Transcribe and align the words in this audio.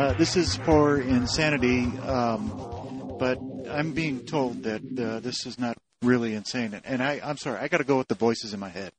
Uh, 0.00 0.14
this 0.14 0.34
is 0.34 0.56
for 0.56 0.98
insanity, 0.98 1.84
um, 2.08 3.16
but 3.18 3.38
I'm 3.68 3.92
being 3.92 4.20
told 4.24 4.62
that 4.62 4.80
uh, 4.98 5.20
this 5.20 5.44
is 5.44 5.58
not 5.58 5.76
really 6.00 6.32
insane. 6.32 6.80
And 6.86 7.02
I, 7.02 7.20
I'm 7.22 7.36
sorry, 7.36 7.58
I 7.58 7.68
got 7.68 7.78
to 7.78 7.84
go 7.84 7.98
with 7.98 8.08
the 8.08 8.14
voices 8.14 8.54
in 8.54 8.60
my 8.60 8.70
head. 8.70 8.92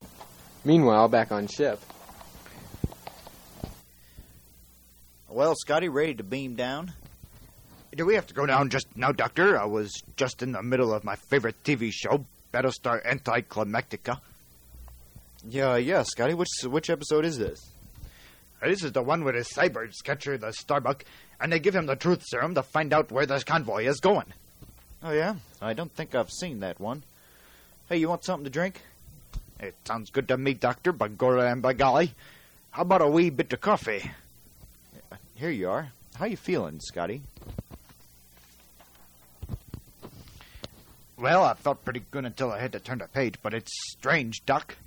Meanwhile, 0.64 1.08
back 1.08 1.32
on 1.32 1.48
ship. 1.48 1.82
Well, 5.28 5.56
Scotty, 5.56 5.90
ready 5.90 6.14
to 6.14 6.24
beam 6.24 6.54
down? 6.54 6.94
Do 7.96 8.06
we 8.06 8.14
have 8.14 8.28
to 8.28 8.36
go 8.36 8.46
down 8.46 8.70
just 8.70 8.86
now, 8.96 9.12
Doctor? 9.12 9.60
I 9.60 9.66
was 9.66 10.04
just 10.18 10.44
in 10.44 10.52
the 10.52 10.62
middle 10.62 10.94
of 10.94 11.04
my 11.04 11.16
favorite 11.16 11.64
TV 11.64 11.92
show, 11.92 12.26
Battlestar 12.54 13.04
Anticlimactica. 13.04 14.20
Yeah, 15.50 15.78
yeah, 15.78 16.04
Scotty. 16.04 16.36
Which 16.36 16.50
which 16.64 16.92
episode 16.92 17.26
is 17.26 17.40
this? 17.40 17.71
This 18.62 18.84
is 18.84 18.92
the 18.92 19.02
one 19.02 19.24
where 19.24 19.34
the 19.34 19.40
cyborgs 19.40 20.04
capture 20.04 20.38
the 20.38 20.54
Starbuck, 20.54 21.04
and 21.40 21.52
they 21.52 21.60
give 21.60 21.76
him 21.76 21.88
the 21.88 21.96
truth 21.96 22.24
serum 22.24 22.54
to 22.56 22.62
find 22.62 22.94
out 22.94 23.12
where 23.12 23.26
this 23.26 23.44
convoy 23.44 23.86
is 23.86 24.00
going. 24.00 24.34
Oh 25.04 25.12
yeah, 25.12 25.36
I 25.62 25.74
don't 25.74 25.92
think 25.92 26.14
I've 26.14 26.30
seen 26.30 26.60
that 26.60 26.80
one. 26.80 27.04
Hey, 27.90 27.98
you 27.98 28.08
want 28.08 28.24
something 28.24 28.44
to 28.44 28.52
drink? 28.52 28.82
It 29.60 29.76
sounds 29.86 30.12
good 30.12 30.28
to 30.28 30.38
me, 30.38 30.54
Doctor, 30.54 30.92
by 30.92 31.08
Gora 31.08 31.52
and 31.52 31.62
by 31.62 31.74
golly. 31.74 32.14
How 32.70 32.84
about 32.84 33.02
a 33.02 33.08
wee 33.08 33.32
bit 33.32 33.52
of 33.52 33.62
coffee? 33.62 34.12
Here 35.36 35.50
you 35.50 35.70
are. 35.70 35.92
How 36.16 36.26
you 36.26 36.38
feeling, 36.38 36.80
Scotty? 36.80 37.24
Well, 41.18 41.44
I 41.44 41.56
felt 41.56 41.84
pretty 41.84 42.04
good 42.12 42.26
until 42.26 42.52
I 42.52 42.60
had 42.60 42.72
to 42.74 42.80
turn 42.80 43.00
the 43.00 43.08
page, 43.08 43.36
but 43.42 43.54
it's 43.56 43.72
strange, 43.92 44.46
Doc. 44.46 44.78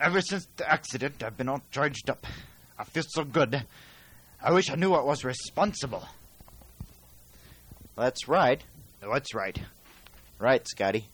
Ever 0.00 0.20
since 0.20 0.46
the 0.56 0.70
accident, 0.70 1.22
I've 1.22 1.36
been 1.36 1.48
all 1.48 1.62
charged 1.70 2.10
up. 2.10 2.26
I 2.78 2.84
feel 2.84 3.04
so 3.06 3.24
good. 3.24 3.62
I 4.42 4.52
wish 4.52 4.70
I 4.70 4.74
knew 4.74 4.90
what 4.90 5.06
was 5.06 5.24
responsible. 5.24 6.06
That's 7.96 8.28
right. 8.28 8.62
What's 9.02 9.34
right? 9.34 9.58
Right, 10.38 10.66
Scotty. 10.66 11.06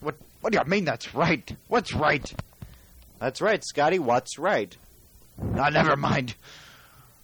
What 0.00 0.16
What 0.40 0.52
do 0.52 0.58
you 0.58 0.64
mean 0.64 0.84
that's 0.84 1.14
right? 1.14 1.50
What's 1.68 1.94
right? 1.94 2.32
That's 3.20 3.40
right, 3.40 3.62
Scotty. 3.64 3.98
What's 3.98 4.38
right? 4.38 4.76
Ah, 5.56 5.68
never 5.68 5.96
mind. 5.96 6.34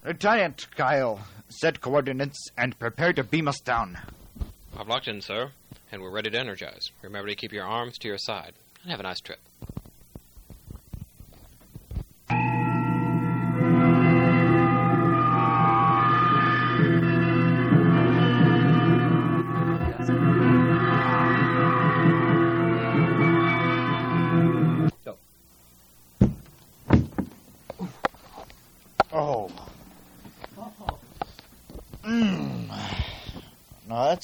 Lieutenant 0.05 0.69
Kyle, 0.77 1.20
set 1.48 1.81
coordinates 1.81 2.48
and 2.56 2.79
prepare 2.79 3.12
to 3.12 3.25
beam 3.25 3.48
us 3.48 3.59
down. 3.61 3.98
I've 4.79 4.89
locked 4.89 5.09
in, 5.09 5.20
sir, 5.20 5.51
and 5.91 6.01
we're 6.01 6.11
ready 6.12 6.31
to 6.31 6.39
energize. 6.39 6.91
Remember 7.03 7.29
to 7.29 7.34
keep 7.34 7.53
your 7.53 7.64
arms 7.64 7.98
to 7.98 8.09
your 8.09 8.19
side. 8.19 8.53
And 8.83 8.92
have 8.92 9.01
a 9.01 9.03
nice 9.03 9.20
trip. 9.20 9.41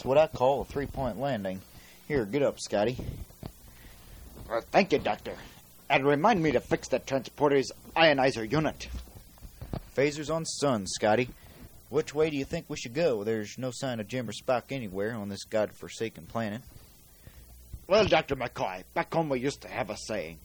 That's 0.05 0.09
what 0.09 0.19
I 0.19 0.27
call 0.27 0.61
a 0.61 0.65
three-point 0.67 1.19
landing. 1.19 1.63
Here, 2.09 2.27
get 2.27 2.43
up, 2.43 2.61
Scotty. 2.61 2.99
Uh, 4.51 4.61
thank 4.71 4.93
you, 4.93 4.99
Doctor. 4.99 5.33
And 5.89 6.07
remind 6.07 6.43
me 6.43 6.53
to 6.53 6.61
fix 6.61 6.89
that 6.89 7.07
transporter's 7.07 7.73
ionizer 7.97 8.51
unit. 8.51 8.89
Phasers 9.97 10.31
on 10.31 10.45
sun, 10.45 10.87
Scotty. 10.87 11.31
Which 11.89 12.15
way 12.15 12.29
do 12.29 12.37
you 12.37 12.45
think 12.45 12.67
we 12.69 12.77
should 12.77 12.93
go? 12.93 13.25
There's 13.25 13.57
no 13.57 13.71
sign 13.73 13.99
of 13.99 14.07
Jim 14.07 14.29
or 14.29 14.33
Spock 14.33 14.65
anywhere 14.69 15.15
on 15.15 15.31
this 15.31 15.45
god-forsaken 15.45 16.27
planet. 16.27 16.61
Well, 17.89 18.05
Dr. 18.05 18.37
McCoy, 18.37 18.85
back 18.93 19.15
home 19.15 19.31
we 19.31 19.41
used 19.41 19.63
to 19.63 19.69
have 19.69 19.89
a 19.89 19.97
saying. 19.97 20.37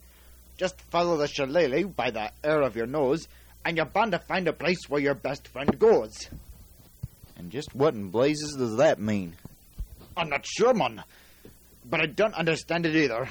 Just 0.57 0.79
follow 0.83 1.17
the 1.17 1.27
shillelagh 1.27 1.93
by 1.97 2.11
the 2.11 2.31
air 2.45 2.61
of 2.61 2.77
your 2.77 2.87
nose, 2.87 3.27
and 3.65 3.75
you're 3.75 3.85
bound 3.85 4.13
to 4.13 4.19
find 4.19 4.47
a 4.47 4.53
place 4.53 4.87
where 4.87 5.01
your 5.01 5.15
best 5.15 5.49
friend 5.49 5.77
goes. 5.77 6.29
And 7.35 7.51
just 7.51 7.75
what 7.75 7.93
in 7.93 8.09
blazes 8.09 8.55
does 8.57 8.77
that 8.77 8.99
mean? 8.99 9.35
I'm 10.19 10.29
not 10.29 10.45
sure, 10.45 10.73
mon. 10.73 11.01
But 11.89 12.01
I 12.01 12.05
don't 12.05 12.33
understand 12.33 12.85
it 12.85 12.95
either. 12.95 13.29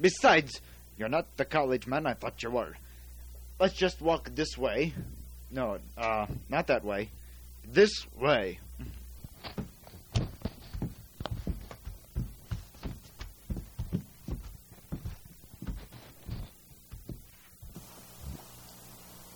Besides, 0.00 0.60
you're 0.96 1.08
not 1.08 1.26
the 1.36 1.44
college 1.44 1.86
man 1.86 2.06
I 2.06 2.14
thought 2.14 2.42
you 2.42 2.50
were. 2.50 2.74
Let's 3.60 3.74
just 3.74 4.00
walk 4.00 4.30
this 4.34 4.56
way. 4.56 4.94
No, 5.50 5.78
uh, 5.96 6.26
not 6.48 6.68
that 6.68 6.84
way. 6.84 7.10
This 7.70 8.06
way. 8.18 8.58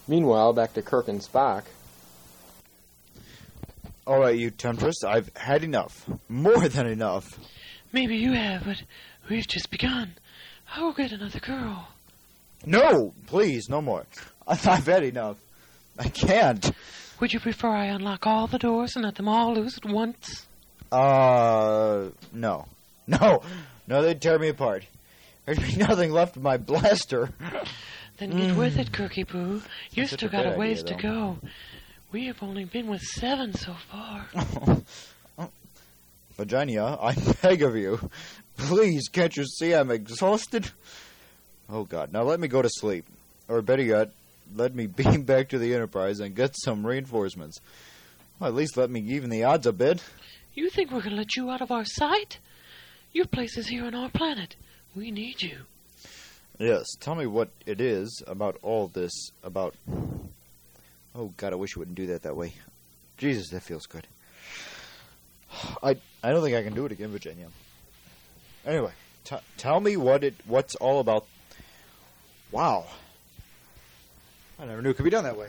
Meanwhile, 0.08 0.52
back 0.52 0.74
to 0.74 0.82
Kirk 0.82 1.08
and 1.08 1.20
Spock. 1.20 1.64
All 4.06 4.18
right, 4.18 4.36
you 4.36 4.50
Temptress, 4.50 5.04
I've 5.04 5.30
had 5.36 5.62
enough. 5.62 6.08
More 6.28 6.68
than 6.68 6.86
enough. 6.86 7.38
Maybe 7.92 8.16
you 8.16 8.32
have, 8.32 8.64
but 8.64 8.82
we've 9.28 9.46
just 9.46 9.70
begun. 9.70 10.14
I 10.74 10.82
will 10.82 10.92
get 10.92 11.12
another 11.12 11.38
girl. 11.38 11.88
No, 12.66 13.12
please, 13.26 13.68
no 13.68 13.80
more. 13.80 14.06
I've 14.46 14.86
had 14.86 15.04
enough. 15.04 15.36
I 15.98 16.08
can't. 16.08 16.72
Would 17.20 17.32
you 17.32 17.38
prefer 17.38 17.68
I 17.68 17.86
unlock 17.86 18.26
all 18.26 18.48
the 18.48 18.58
doors 18.58 18.96
and 18.96 19.04
let 19.04 19.14
them 19.14 19.28
all 19.28 19.54
loose 19.54 19.78
at 19.78 19.84
once? 19.90 20.46
Uh, 20.90 22.08
no. 22.32 22.66
No. 23.04 23.42
No, 23.88 24.00
they'd 24.00 24.22
tear 24.22 24.38
me 24.38 24.48
apart. 24.48 24.86
There'd 25.44 25.60
be 25.60 25.74
nothing 25.76 26.12
left 26.12 26.36
of 26.36 26.42
my 26.42 26.56
blaster. 26.56 27.30
Then 28.18 28.30
get 28.30 28.56
with 28.56 28.78
it, 28.78 28.92
Cookie 28.92 29.24
Poo. 29.24 29.60
You've 29.90 30.08
still 30.08 30.28
got 30.28 30.46
a 30.46 30.56
ways 30.56 30.84
idea, 30.84 30.96
to 30.96 31.02
go. 31.02 31.38
We 32.12 32.26
have 32.26 32.42
only 32.42 32.66
been 32.66 32.88
with 32.88 33.00
seven 33.00 33.54
so 33.54 33.74
far. 33.90 34.26
Virginia, 36.36 36.98
I 37.00 37.14
beg 37.40 37.62
of 37.62 37.74
you. 37.74 38.10
Please, 38.58 39.08
can't 39.08 39.34
you 39.34 39.46
see 39.46 39.74
I'm 39.74 39.90
exhausted? 39.90 40.70
Oh, 41.70 41.84
God. 41.84 42.12
Now 42.12 42.22
let 42.22 42.38
me 42.38 42.48
go 42.48 42.60
to 42.60 42.68
sleep. 42.68 43.06
Or 43.48 43.62
better 43.62 43.82
yet, 43.82 44.10
let 44.54 44.74
me 44.74 44.86
beam 44.88 45.22
back 45.22 45.48
to 45.50 45.58
the 45.58 45.74
Enterprise 45.74 46.20
and 46.20 46.34
get 46.34 46.54
some 46.54 46.86
reinforcements. 46.86 47.60
Well, 48.38 48.48
at 48.48 48.54
least 48.54 48.76
let 48.76 48.90
me 48.90 49.00
even 49.00 49.30
the 49.30 49.44
odds 49.44 49.66
a 49.66 49.72
bit. 49.72 50.02
You 50.54 50.68
think 50.68 50.90
we're 50.90 51.00
going 51.00 51.10
to 51.10 51.16
let 51.16 51.36
you 51.36 51.50
out 51.50 51.62
of 51.62 51.70
our 51.70 51.84
sight? 51.84 52.38
Your 53.12 53.26
place 53.26 53.56
is 53.56 53.68
here 53.68 53.86
on 53.86 53.94
our 53.94 54.10
planet. 54.10 54.56
We 54.94 55.10
need 55.10 55.40
you. 55.40 55.60
Yes, 56.58 56.84
tell 57.00 57.14
me 57.14 57.26
what 57.26 57.48
it 57.64 57.80
is 57.80 58.22
about 58.26 58.58
all 58.62 58.88
this, 58.88 59.30
about... 59.42 59.74
Oh, 61.14 61.32
God, 61.36 61.52
I 61.52 61.56
wish 61.56 61.76
you 61.76 61.80
wouldn't 61.80 61.96
do 61.96 62.06
that 62.08 62.22
that 62.22 62.36
way. 62.36 62.54
Jesus, 63.18 63.50
that 63.50 63.62
feels 63.62 63.86
good. 63.86 64.06
I 65.82 65.96
I 66.22 66.30
don't 66.30 66.42
think 66.42 66.56
I 66.56 66.62
can 66.62 66.74
do 66.74 66.86
it 66.86 66.92
again, 66.92 67.10
Virginia. 67.10 67.48
Anyway, 68.64 68.92
t- 69.24 69.36
tell 69.56 69.80
me 69.80 69.96
what 69.96 70.24
it 70.24 70.34
what's 70.46 70.74
all 70.76 71.00
about. 71.00 71.26
Wow. 72.50 72.86
I 74.58 74.66
never 74.66 74.82
knew 74.82 74.90
it 74.90 74.96
could 74.96 75.04
be 75.04 75.10
done 75.10 75.24
that 75.24 75.36
way. 75.36 75.48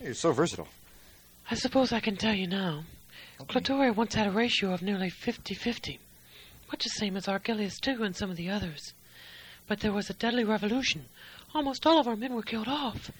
You're 0.00 0.14
so 0.14 0.32
versatile. 0.32 0.68
I 1.50 1.54
suppose 1.54 1.92
I 1.92 2.00
can 2.00 2.16
tell 2.16 2.34
you 2.34 2.46
now. 2.46 2.84
Clitoria 3.40 3.94
once 3.94 4.14
had 4.14 4.26
a 4.26 4.30
ratio 4.30 4.72
of 4.72 4.82
nearly 4.82 5.10
50-50, 5.10 5.98
much 6.70 6.84
the 6.84 6.90
same 6.90 7.16
as 7.16 7.26
Argelius 7.26 7.78
II 7.86 8.04
and 8.04 8.14
some 8.14 8.30
of 8.30 8.36
the 8.36 8.50
others. 8.50 8.92
But 9.66 9.80
there 9.80 9.92
was 9.92 10.10
a 10.10 10.14
deadly 10.14 10.44
revolution. 10.44 11.06
Almost 11.54 11.86
all 11.86 11.98
of 11.98 12.06
our 12.06 12.16
men 12.16 12.34
were 12.34 12.42
killed 12.42 12.68
off. 12.68 13.10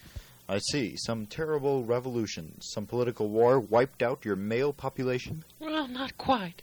I 0.50 0.58
see. 0.58 0.96
Some 0.96 1.26
terrible 1.26 1.84
revolution, 1.84 2.60
some 2.60 2.84
political 2.84 3.28
war 3.28 3.60
wiped 3.60 4.02
out 4.02 4.24
your 4.24 4.34
male 4.34 4.72
population. 4.72 5.44
Well, 5.60 5.86
not 5.86 6.18
quite. 6.18 6.62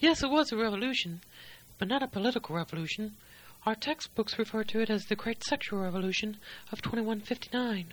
Yes, 0.00 0.24
it 0.24 0.30
was 0.30 0.50
a 0.50 0.56
revolution, 0.56 1.20
but 1.78 1.86
not 1.86 2.02
a 2.02 2.08
political 2.08 2.56
revolution. 2.56 3.14
Our 3.64 3.76
textbooks 3.76 4.40
refer 4.40 4.64
to 4.64 4.80
it 4.80 4.90
as 4.90 5.04
the 5.04 5.14
Great 5.14 5.44
Sexual 5.44 5.78
Revolution 5.78 6.38
of 6.72 6.82
2159. 6.82 7.86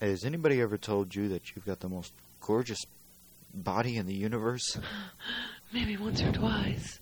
Has 0.00 0.24
anybody 0.24 0.62
ever 0.62 0.78
told 0.78 1.14
you 1.14 1.28
that 1.28 1.54
you've 1.54 1.66
got 1.66 1.80
the 1.80 1.90
most 1.90 2.12
gorgeous 2.40 2.80
body 3.52 3.96
in 3.98 4.06
the 4.06 4.14
universe? 4.14 4.78
Maybe 5.72 5.98
once 5.98 6.22
or 6.22 6.32
twice. 6.32 6.98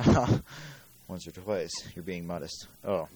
Once 1.08 1.26
or 1.26 1.32
twice. 1.32 1.70
You're 1.94 2.04
being 2.04 2.26
modest. 2.26 2.66
Oh. 2.84 3.08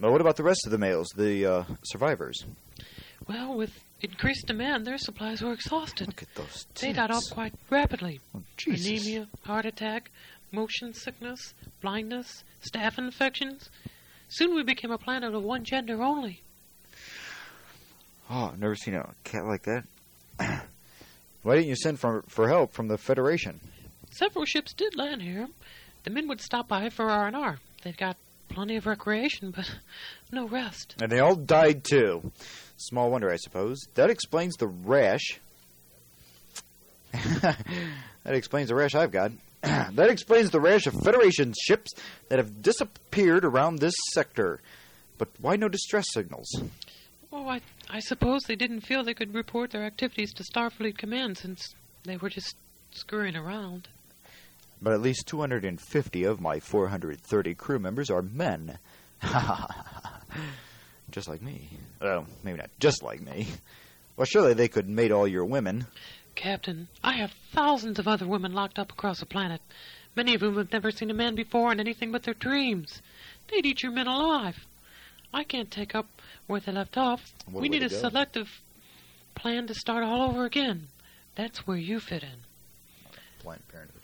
But 0.00 0.12
what 0.12 0.20
about 0.20 0.36
the 0.36 0.42
rest 0.42 0.66
of 0.66 0.72
the 0.72 0.78
males, 0.78 1.08
the 1.16 1.46
uh, 1.46 1.64
survivors? 1.84 2.44
Well, 3.28 3.56
with 3.56 3.72
increased 4.00 4.46
demand, 4.46 4.86
their 4.86 4.98
supplies 4.98 5.40
were 5.40 5.52
exhausted. 5.52 6.08
Look 6.08 6.22
at 6.22 6.34
those 6.34 6.66
They 6.80 6.92
died 6.92 7.10
off 7.10 7.22
quite 7.30 7.54
rapidly. 7.70 8.20
Oh, 8.34 8.42
Jesus. 8.56 8.86
Anemia, 8.86 9.28
heart 9.44 9.64
attack, 9.64 10.10
motion 10.52 10.92
sickness, 10.92 11.54
blindness, 11.80 12.44
staph 12.62 12.98
infections. 12.98 13.70
Soon 14.28 14.54
we 14.54 14.62
became 14.62 14.90
a 14.90 14.98
planet 14.98 15.34
of 15.34 15.42
one 15.42 15.64
gender 15.64 16.02
only. 16.02 16.42
Oh, 18.30 18.50
I've 18.52 18.58
never 18.58 18.74
seen 18.74 18.94
a 18.94 19.08
cat 19.22 19.44
like 19.44 19.62
that. 19.64 19.84
Why 21.42 21.54
didn't 21.56 21.68
you 21.68 21.76
send 21.76 22.00
for 22.00 22.24
for 22.26 22.48
help 22.48 22.72
from 22.72 22.88
the 22.88 22.96
Federation? 22.98 23.60
Several 24.10 24.44
ships 24.44 24.72
did 24.72 24.96
land 24.96 25.22
here. 25.22 25.48
The 26.04 26.10
men 26.10 26.28
would 26.28 26.40
stop 26.40 26.68
by 26.68 26.88
for 26.90 27.10
R&R. 27.10 27.58
They've 27.82 27.96
got 27.96 28.16
plenty 28.54 28.76
of 28.76 28.86
recreation, 28.86 29.50
but 29.50 29.68
no 30.30 30.46
rest. 30.46 30.94
And 31.02 31.10
they 31.10 31.20
all 31.20 31.34
died 31.34 31.84
too. 31.84 32.30
Small 32.76 33.10
wonder, 33.10 33.30
I 33.30 33.36
suppose. 33.36 33.78
That 33.94 34.10
explains 34.10 34.54
the 34.56 34.68
rash. 34.68 35.40
that 37.12 37.56
explains 38.24 38.68
the 38.68 38.74
rash 38.74 38.94
I've 38.94 39.12
got. 39.12 39.32
that 39.62 40.10
explains 40.10 40.50
the 40.50 40.60
rash 40.60 40.86
of 40.86 40.94
Federation 41.02 41.52
ships 41.60 41.92
that 42.28 42.38
have 42.38 42.62
disappeared 42.62 43.44
around 43.44 43.78
this 43.78 43.94
sector. 44.12 44.60
But 45.18 45.28
why 45.40 45.56
no 45.56 45.68
distress 45.68 46.06
signals? 46.12 46.48
Oh, 47.32 47.48
I, 47.48 47.60
I 47.90 48.00
suppose 48.00 48.42
they 48.42 48.56
didn't 48.56 48.82
feel 48.82 49.02
they 49.02 49.14
could 49.14 49.34
report 49.34 49.70
their 49.70 49.84
activities 49.84 50.32
to 50.34 50.44
Starfleet 50.44 50.98
Command 50.98 51.38
since 51.38 51.74
they 52.04 52.16
were 52.16 52.30
just 52.30 52.56
scurrying 52.92 53.36
around. 53.36 53.88
But 54.84 54.92
at 54.92 55.00
least 55.00 55.26
250 55.28 56.24
of 56.24 56.42
my 56.42 56.60
430 56.60 57.54
crew 57.54 57.78
members 57.78 58.10
are 58.10 58.20
men. 58.20 58.78
just 61.10 61.26
like 61.26 61.40
me. 61.40 61.70
Well, 62.02 62.26
maybe 62.42 62.58
not 62.58 62.68
just 62.78 63.02
like 63.02 63.22
me. 63.22 63.46
Well, 64.16 64.26
surely 64.26 64.52
they 64.52 64.68
could 64.68 64.86
mate 64.86 65.10
all 65.10 65.26
your 65.26 65.46
women. 65.46 65.86
Captain, 66.34 66.88
I 67.02 67.14
have 67.14 67.32
thousands 67.52 67.98
of 67.98 68.06
other 68.06 68.28
women 68.28 68.52
locked 68.52 68.78
up 68.78 68.92
across 68.92 69.20
the 69.20 69.26
planet, 69.26 69.62
many 70.14 70.34
of 70.34 70.42
whom 70.42 70.58
have 70.58 70.70
never 70.70 70.90
seen 70.90 71.10
a 71.10 71.14
man 71.14 71.34
before 71.34 71.72
in 71.72 71.80
anything 71.80 72.12
but 72.12 72.24
their 72.24 72.34
dreams. 72.34 73.00
They'd 73.48 73.64
eat 73.64 73.82
your 73.82 73.90
men 73.92 74.06
alive. 74.06 74.66
I 75.32 75.44
can't 75.44 75.70
take 75.70 75.94
up 75.94 76.06
where 76.46 76.60
they 76.60 76.72
left 76.72 76.98
off. 76.98 77.32
What 77.50 77.62
we 77.62 77.70
need 77.70 77.82
a 77.82 77.88
go? 77.88 77.96
selective 77.96 78.60
plan 79.34 79.66
to 79.66 79.74
start 79.74 80.04
all 80.04 80.28
over 80.28 80.44
again. 80.44 80.88
That's 81.36 81.66
where 81.66 81.78
you 81.78 82.00
fit 82.00 82.22
in. 82.22 82.38
Planned 83.38 83.66
Parenthood 83.68 84.02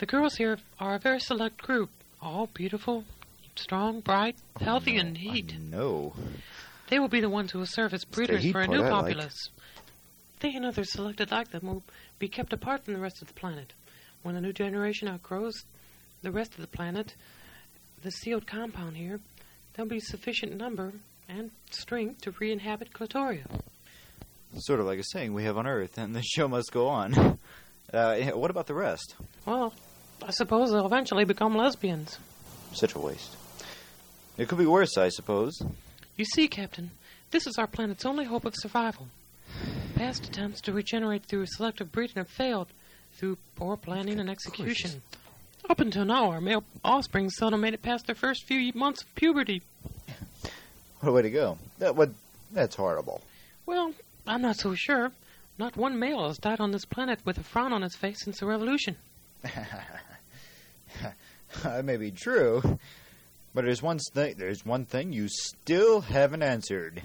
The 0.00 0.06
girls 0.06 0.36
here 0.36 0.56
are 0.78 0.94
a 0.94 0.98
very 0.98 1.20
select 1.20 1.58
group, 1.58 1.90
all 2.22 2.48
beautiful, 2.54 3.04
strong, 3.54 4.00
bright, 4.00 4.34
healthy, 4.58 4.96
and 4.96 5.12
neat. 5.12 5.54
No. 5.60 6.14
They 6.88 6.98
will 6.98 7.08
be 7.08 7.20
the 7.20 7.28
ones 7.28 7.50
who 7.50 7.58
will 7.58 7.66
serve 7.66 7.92
as 7.92 8.06
breeders 8.06 8.50
for 8.50 8.62
a 8.62 8.66
new 8.66 8.78
I 8.78 8.88
like. 8.88 8.90
populace. 8.90 9.50
They 10.40 10.54
and 10.54 10.64
others 10.64 10.90
selected 10.90 11.30
like 11.30 11.50
them 11.50 11.66
will 11.66 11.82
be 12.18 12.28
kept 12.28 12.54
apart 12.54 12.82
from 12.82 12.94
the 12.94 13.00
rest 13.00 13.20
of 13.20 13.28
the 13.28 13.34
planet. 13.34 13.74
When 14.22 14.34
the 14.34 14.40
new 14.40 14.54
generation 14.54 15.06
outgrows 15.06 15.64
the 16.22 16.32
rest 16.32 16.54
of 16.54 16.62
the 16.62 16.66
planet, 16.66 17.14
the 18.00 18.10
sealed 18.10 18.46
compound 18.46 18.96
here, 18.96 19.20
there'll 19.74 19.90
be 19.90 20.00
sufficient 20.00 20.56
number 20.56 20.94
and 21.28 21.50
strength 21.72 22.22
to 22.22 22.30
re-inhabit 22.30 22.94
Clitoria. 22.94 23.44
Sort 24.60 24.80
of 24.80 24.86
like 24.86 24.98
a 24.98 25.04
saying 25.04 25.34
we 25.34 25.44
have 25.44 25.58
on 25.58 25.66
Earth, 25.66 25.98
and 25.98 26.16
the 26.16 26.22
show 26.22 26.48
must 26.48 26.72
go 26.72 26.88
on. 26.88 27.38
Uh, 27.92 28.20
what 28.34 28.52
about 28.52 28.68
the 28.68 28.74
rest? 28.74 29.16
Well, 29.44 29.74
I 30.22 30.30
suppose 30.30 30.70
they'll 30.70 30.86
eventually 30.86 31.24
become 31.24 31.56
lesbians. 31.56 32.18
Such 32.72 32.94
a 32.94 32.98
waste. 32.98 33.36
It 34.36 34.48
could 34.48 34.58
be 34.58 34.66
worse, 34.66 34.96
I 34.96 35.08
suppose. 35.08 35.60
You 36.16 36.24
see, 36.24 36.48
Captain, 36.48 36.90
this 37.30 37.46
is 37.46 37.56
our 37.58 37.66
planet's 37.66 38.04
only 38.04 38.24
hope 38.24 38.44
of 38.44 38.54
survival. 38.56 39.08
Past 39.96 40.26
attempts 40.26 40.60
to 40.62 40.72
regenerate 40.72 41.24
through 41.26 41.46
selective 41.46 41.92
breeding 41.92 42.16
have 42.16 42.28
failed 42.28 42.68
through 43.14 43.38
poor 43.56 43.76
planning 43.76 44.18
and 44.20 44.30
execution. 44.30 45.02
Up 45.68 45.80
until 45.80 46.04
now, 46.04 46.30
our 46.30 46.40
male 46.40 46.64
offspring 46.84 47.30
seldom 47.30 47.60
made 47.60 47.74
it 47.74 47.82
past 47.82 48.06
their 48.06 48.14
first 48.14 48.44
few 48.44 48.72
months 48.74 49.02
of 49.02 49.14
puberty. 49.14 49.62
What 51.00 51.08
a 51.08 51.12
way 51.12 51.22
to 51.22 51.30
go. 51.30 51.58
That 51.78 51.96
what? 51.96 52.10
That's 52.52 52.76
horrible. 52.76 53.20
Well, 53.66 53.94
I'm 54.26 54.42
not 54.42 54.56
so 54.56 54.74
sure. 54.74 55.12
Not 55.58 55.76
one 55.76 55.98
male 55.98 56.26
has 56.26 56.38
died 56.38 56.60
on 56.60 56.72
this 56.72 56.84
planet 56.84 57.20
with 57.24 57.38
a 57.38 57.42
frown 57.42 57.72
on 57.72 57.82
his 57.82 57.94
face 57.94 58.22
since 58.24 58.40
the 58.40 58.46
revolution. 58.46 58.96
that 61.62 61.84
may 61.84 61.96
be 61.96 62.10
true, 62.10 62.62
but 63.54 63.64
there's 63.64 63.82
one 63.82 63.98
thing. 64.12 64.34
There's 64.36 64.64
one 64.64 64.84
thing 64.84 65.12
you 65.12 65.28
still 65.28 66.00
haven't 66.00 66.42
answered. 66.42 67.02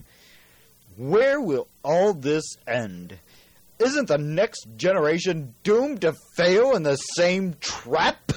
Where 0.98 1.42
will 1.42 1.68
all 1.84 2.14
this 2.14 2.44
end? 2.68 3.18
Isn't 3.80 4.08
the 4.08 4.18
next 4.18 4.68
generation 4.78 5.54
doomed 5.64 6.02
to 6.02 6.14
fail 6.38 6.76
in 6.76 6.84
the 6.84 6.96
same 6.96 7.56
trap? 7.60 8.32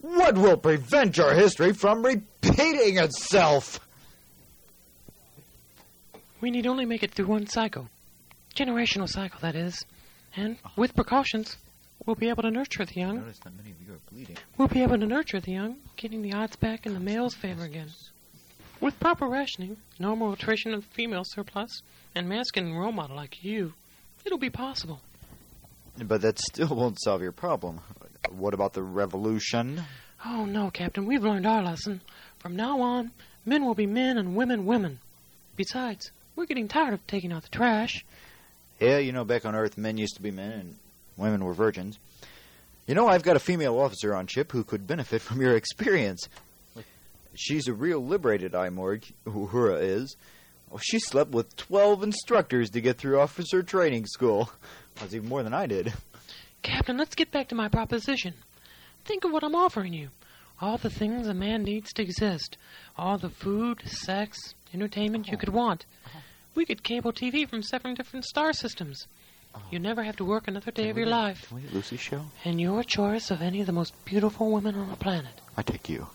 What 0.00 0.36
will 0.36 0.56
prevent 0.56 1.16
your 1.16 1.34
history 1.34 1.72
from 1.72 2.04
repeating 2.04 2.98
itself? 2.98 3.80
We 6.40 6.50
need 6.50 6.66
only 6.66 6.84
make 6.84 7.02
it 7.02 7.12
through 7.12 7.26
one 7.26 7.48
cycle. 7.48 7.88
Generational 8.54 9.08
cycle, 9.08 9.40
that 9.40 9.56
is. 9.56 9.84
And, 10.36 10.58
with 10.76 10.94
precautions, 10.94 11.56
we'll 12.04 12.16
be 12.16 12.28
able 12.28 12.42
to 12.42 12.50
nurture 12.50 12.84
the 12.84 13.00
young. 13.00 13.16
Notice 13.16 13.38
that 13.40 13.56
many 13.56 13.70
of 13.70 13.76
you 13.86 13.94
are 13.94 14.12
bleeding. 14.12 14.36
We'll 14.58 14.68
be 14.68 14.82
able 14.82 14.98
to 14.98 15.06
nurture 15.06 15.40
the 15.40 15.52
young, 15.52 15.76
getting 15.96 16.22
the 16.22 16.32
odds 16.32 16.56
back 16.56 16.86
in 16.86 16.94
the 16.94 17.00
male's 17.00 17.34
favor 17.34 17.64
again. 17.64 17.90
With 18.80 19.00
proper 19.00 19.26
rationing, 19.26 19.78
normal 19.98 20.32
attrition 20.32 20.74
of 20.74 20.84
female 20.84 21.24
surplus, 21.24 21.82
and 22.14 22.28
masculine 22.28 22.74
role 22.74 22.92
model 22.92 23.16
like 23.16 23.42
you, 23.42 23.72
it'll 24.24 24.38
be 24.38 24.50
possible. 24.50 25.00
But 25.98 26.20
that 26.22 26.38
still 26.38 26.68
won't 26.68 27.00
solve 27.00 27.22
your 27.22 27.32
problem. 27.32 27.80
What 28.30 28.54
about 28.54 28.74
the 28.74 28.82
revolution? 28.82 29.82
Oh 30.24 30.44
no, 30.44 30.70
Captain, 30.70 31.06
we've 31.06 31.22
learned 31.22 31.46
our 31.46 31.62
lesson. 31.62 32.00
From 32.38 32.56
now 32.56 32.80
on, 32.80 33.12
men 33.44 33.64
will 33.64 33.74
be 33.74 33.86
men 33.86 34.18
and 34.18 34.36
women 34.36 34.66
women. 34.66 34.98
Besides, 35.56 36.10
we're 36.34 36.46
getting 36.46 36.68
tired 36.68 36.92
of 36.92 37.06
taking 37.06 37.32
out 37.32 37.42
the 37.42 37.48
trash. 37.48 38.04
Yeah, 38.80 38.98
you 38.98 39.12
know, 39.12 39.24
back 39.24 39.46
on 39.46 39.54
Earth, 39.54 39.78
men 39.78 39.96
used 39.96 40.16
to 40.16 40.22
be 40.22 40.30
men 40.30 40.50
and 40.52 40.76
women 41.16 41.44
were 41.44 41.54
virgins. 41.54 41.98
You 42.86 42.94
know, 42.94 43.08
I've 43.08 43.22
got 43.22 43.36
a 43.36 43.40
female 43.40 43.78
officer 43.78 44.14
on 44.14 44.26
ship 44.26 44.52
who 44.52 44.62
could 44.62 44.86
benefit 44.86 45.20
from 45.20 45.40
your 45.40 45.56
experience. 45.56 46.28
She's 47.34 47.68
a 47.68 47.74
real 47.74 48.04
liberated 48.04 48.52
Imorg, 48.52 49.12
Uhura 49.26 49.82
is. 49.82 50.16
Oh, 50.72 50.78
she 50.82 50.98
slept 50.98 51.32
with 51.32 51.54
12 51.56 52.02
instructors 52.02 52.70
to 52.70 52.80
get 52.80 52.98
through 52.98 53.20
officer 53.20 53.62
training 53.62 54.06
school. 54.06 54.50
That's 54.96 55.14
even 55.14 55.28
more 55.28 55.42
than 55.42 55.54
I 55.54 55.66
did. 55.66 55.92
Captain, 56.62 56.96
let's 56.96 57.14
get 57.14 57.30
back 57.30 57.48
to 57.48 57.54
my 57.54 57.68
proposition. 57.68 58.34
Think 59.04 59.24
of 59.24 59.32
what 59.32 59.44
I'm 59.44 59.54
offering 59.54 59.92
you. 59.92 60.08
All 60.60 60.78
the 60.78 60.90
things 60.90 61.28
a 61.28 61.34
man 61.34 61.62
needs 61.62 61.92
to 61.92 62.02
exist. 62.02 62.56
All 62.96 63.18
the 63.18 63.28
food, 63.28 63.82
sex, 63.84 64.54
entertainment 64.72 65.28
you 65.28 65.36
could 65.36 65.50
want. 65.50 65.84
We 66.54 66.64
could 66.64 66.82
cable 66.82 67.12
TV 67.12 67.48
from 67.48 67.62
seven 67.62 67.94
different 67.94 68.24
star 68.24 68.52
systems. 68.52 69.06
You 69.70 69.78
never 69.78 70.02
have 70.02 70.16
to 70.16 70.24
work 70.24 70.48
another 70.48 70.70
day 70.70 70.90
of 70.90 70.96
your 70.96 71.06
life. 71.06 71.48
Can 71.48 71.56
we 71.56 71.68
Lucy's 71.72 72.00
show? 72.00 72.22
And 72.44 72.60
your 72.60 72.82
choice 72.82 73.30
of 73.30 73.42
any 73.42 73.60
of 73.60 73.66
the 73.66 73.72
most 73.72 73.92
beautiful 74.04 74.50
women 74.50 74.74
on 74.76 74.90
the 74.90 74.96
planet. 74.96 75.32
I 75.56 75.62
take 75.62 75.88
you. 75.88 76.06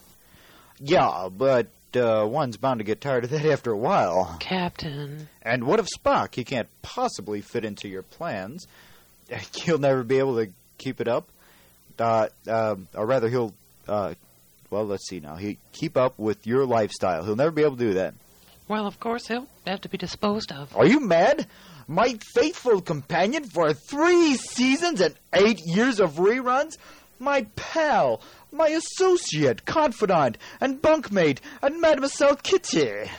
Yeah, 0.80 1.30
but 1.32 1.68
uh, 1.96 2.26
one's 2.28 2.58
bound 2.58 2.80
to 2.80 2.84
get 2.84 3.02
tired 3.02 3.24
of 3.24 3.30
that 3.32 3.46
after 3.52 3.72
a 3.72 3.78
while. 3.78 4.38
Captain. 4.40 5.28
And 5.42 5.66
what 5.66 5.80
of 5.80 5.88
Spock? 5.88 6.36
He 6.36 6.44
can't 6.44 6.70
possibly 6.82 7.42
fit 7.42 7.66
into 7.66 7.88
your 7.88 8.04
plans. 8.04 8.68
He'll 9.56 9.78
never 9.78 10.04
be 10.04 10.18
able 10.20 10.44
to 10.44 10.52
keep 10.78 11.00
it 11.02 11.08
up. 11.08 11.28
Uh, 12.00 12.28
um 12.48 12.88
or 12.96 13.06
rather, 13.06 13.30
he'll. 13.30 13.54
Uh, 13.88 14.16
well, 14.72 14.86
let's 14.86 15.08
see 15.08 15.20
now. 15.20 15.36
He 15.36 15.58
keep 15.74 15.96
up 15.98 16.18
with 16.18 16.48
your 16.48 16.66
lifestyle. 16.66 17.24
He'll 17.24 17.36
never 17.36 17.52
be 17.52 17.62
able 17.62 17.76
to 17.76 17.84
do 17.84 17.94
that. 17.96 18.16
Well, 18.72 18.88
of 18.88 19.02
course, 19.02 19.28
he'll 19.28 19.48
have 19.68 19.82
to 19.82 19.90
be 19.90 19.98
disposed 19.98 20.54
of. 20.54 20.74
Are 20.78 20.86
you 20.86 21.02
mad? 21.02 21.46
My 21.90 22.18
faithful 22.34 22.80
companion 22.80 23.44
for 23.44 23.74
three 23.74 24.36
seasons 24.36 25.02
and 25.02 25.14
eight 25.34 25.60
years 25.66 26.00
of 26.00 26.14
reruns? 26.14 26.78
My 27.20 27.48
pal, 27.58 28.22
my 28.50 28.70
associate, 28.70 29.66
confidant, 29.66 30.38
and 30.62 30.82
bunkmate, 30.82 31.40
and 31.62 31.82
Mademoiselle 31.82 32.38
Kitty. 32.38 33.10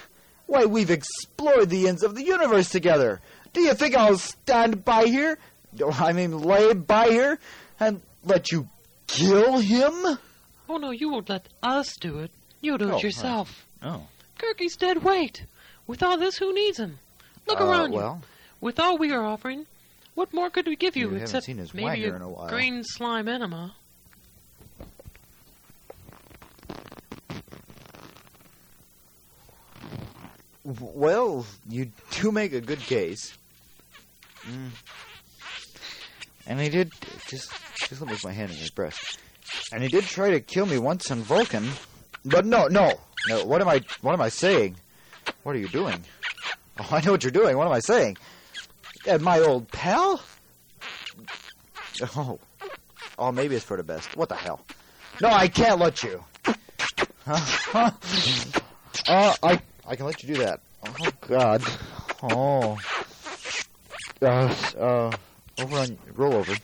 Why, 0.46 0.64
we've 0.64 0.90
explored 0.90 1.68
the 1.68 1.86
ends 1.86 2.02
of 2.02 2.14
the 2.14 2.24
universe 2.24 2.70
together. 2.70 3.20
Do 3.52 3.60
you 3.60 3.74
think 3.74 3.94
I'll 3.94 4.16
stand 4.16 4.86
by 4.86 5.04
here? 5.04 5.36
I 5.84 6.14
mean, 6.14 6.38
lay 6.38 6.72
by 6.72 7.08
here 7.10 7.38
and 7.78 8.00
let 8.24 8.50
you 8.52 8.70
kill 9.06 9.58
him? 9.58 10.16
Oh, 10.70 10.78
no, 10.78 10.92
you 10.92 11.10
won't 11.10 11.28
let 11.28 11.46
us 11.62 11.94
do 12.00 12.20
it. 12.20 12.30
You'll 12.62 12.78
do 12.78 12.90
Oh, 12.90 12.96
it 12.96 13.02
yourself. 13.02 13.66
Oh. 13.82 14.06
Kirky's 14.42 14.76
dead 14.76 15.02
weight. 15.04 15.44
With 15.86 16.02
all 16.02 16.18
this, 16.18 16.36
who 16.36 16.52
needs 16.52 16.78
him? 16.78 16.98
Look 17.46 17.60
Uh, 17.60 17.64
around 17.66 17.92
you. 17.92 17.98
well, 17.98 18.22
With 18.60 18.78
all 18.80 18.98
we 18.98 19.12
are 19.12 19.24
offering, 19.24 19.66
what 20.14 20.32
more 20.34 20.50
could 20.50 20.66
we 20.66 20.76
give 20.76 20.96
you, 20.96 21.10
You 21.10 21.16
except 21.16 21.48
maybe 21.48 22.04
a, 22.04 22.14
in 22.16 22.22
a 22.22 22.28
while. 22.28 22.48
green 22.48 22.82
slime 22.84 23.28
enema? 23.28 23.74
Well, 30.64 31.44
you 31.68 31.90
do 32.12 32.30
make 32.30 32.52
a 32.52 32.60
good 32.60 32.78
case. 32.78 33.36
Mm. 34.46 34.70
And 36.46 36.60
he 36.60 36.68
did 36.68 36.92
just 37.28 37.50
just 37.88 38.00
let 38.00 38.08
me 38.10 38.14
put 38.14 38.24
my 38.24 38.32
hand 38.32 38.50
in 38.50 38.56
his 38.56 38.70
breast. 38.70 39.18
And 39.72 39.82
he 39.82 39.88
did 39.88 40.04
try 40.04 40.30
to 40.30 40.40
kill 40.40 40.66
me 40.66 40.78
once 40.78 41.10
on 41.10 41.20
Vulcan. 41.22 41.68
But 42.24 42.46
no, 42.46 42.68
no, 42.68 42.92
no. 43.28 43.44
What 43.44 43.60
am 43.60 43.68
I? 43.68 43.82
What 44.00 44.12
am 44.12 44.20
I 44.20 44.28
saying? 44.28 44.76
What 45.42 45.54
are 45.54 45.58
you 45.58 45.68
doing? 45.68 46.04
Oh, 46.78 46.88
I 46.90 47.00
know 47.00 47.12
what 47.12 47.22
you're 47.22 47.30
doing. 47.30 47.56
What 47.56 47.66
am 47.66 47.72
I 47.72 47.80
saying? 47.80 48.16
And 49.06 49.22
my 49.22 49.40
old 49.40 49.70
pal? 49.70 50.22
Oh. 52.16 52.38
Oh, 53.18 53.30
maybe 53.30 53.54
it's 53.54 53.64
for 53.64 53.76
the 53.76 53.82
best. 53.82 54.16
What 54.16 54.28
the 54.28 54.34
hell? 54.34 54.64
No, 55.20 55.28
I 55.28 55.48
can't 55.48 55.78
let 55.78 56.02
you. 56.02 56.24
Huh? 57.24 57.90
Uh, 59.08 59.34
I 59.42 59.60
I 59.86 59.96
can 59.96 60.06
let 60.06 60.22
you 60.22 60.34
do 60.34 60.42
that. 60.42 60.60
Oh 60.86 61.10
God. 61.26 61.62
Oh. 62.22 62.78
Uh, 64.20 64.54
uh, 64.78 65.10
over 65.58 65.76
on 65.78 65.98
roll 66.14 66.34
over. 66.34 66.54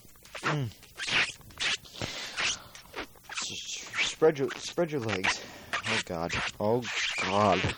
Mm. 0.42 0.68
Spread 4.04 4.38
your 4.38 4.48
spread 4.58 4.92
your 4.92 5.00
legs. 5.00 5.40
Oh 5.90 6.00
God. 6.06 6.32
Oh 6.60 6.82
God. 7.22 7.74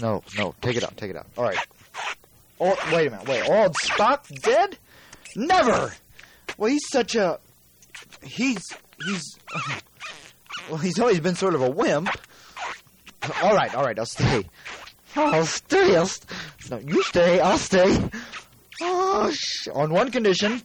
no, 0.00 0.22
no, 0.38 0.54
take 0.60 0.76
it 0.76 0.84
out, 0.84 0.96
take 0.96 1.10
it 1.10 1.16
out. 1.16 1.26
All 1.36 1.44
right. 1.44 1.58
Oh, 2.60 2.76
wait 2.92 3.08
a 3.08 3.10
minute, 3.10 3.28
wait. 3.28 3.48
Old 3.48 3.74
Spock 3.74 4.26
dead? 4.42 4.78
Never. 5.36 5.92
Well, 6.56 6.70
he's 6.70 6.88
such 6.90 7.14
a. 7.16 7.38
He's 8.22 8.62
he's. 9.04 9.38
Well, 10.70 10.78
he's 10.78 10.98
always 10.98 11.20
been 11.20 11.34
sort 11.34 11.54
of 11.54 11.62
a 11.62 11.70
wimp. 11.70 12.08
All 13.42 13.54
right, 13.54 13.74
all 13.74 13.84
right, 13.84 13.98
I'll 13.98 14.06
stay. 14.06 14.44
I'll 15.16 15.46
stay. 15.46 15.96
I'll 15.96 16.06
st- 16.06 16.30
no, 16.70 16.78
you 16.78 17.02
stay. 17.02 17.40
I'll 17.40 17.58
stay. 17.58 18.02
Oh, 18.80 19.32
on 19.74 19.92
one 19.92 20.10
condition. 20.10 20.62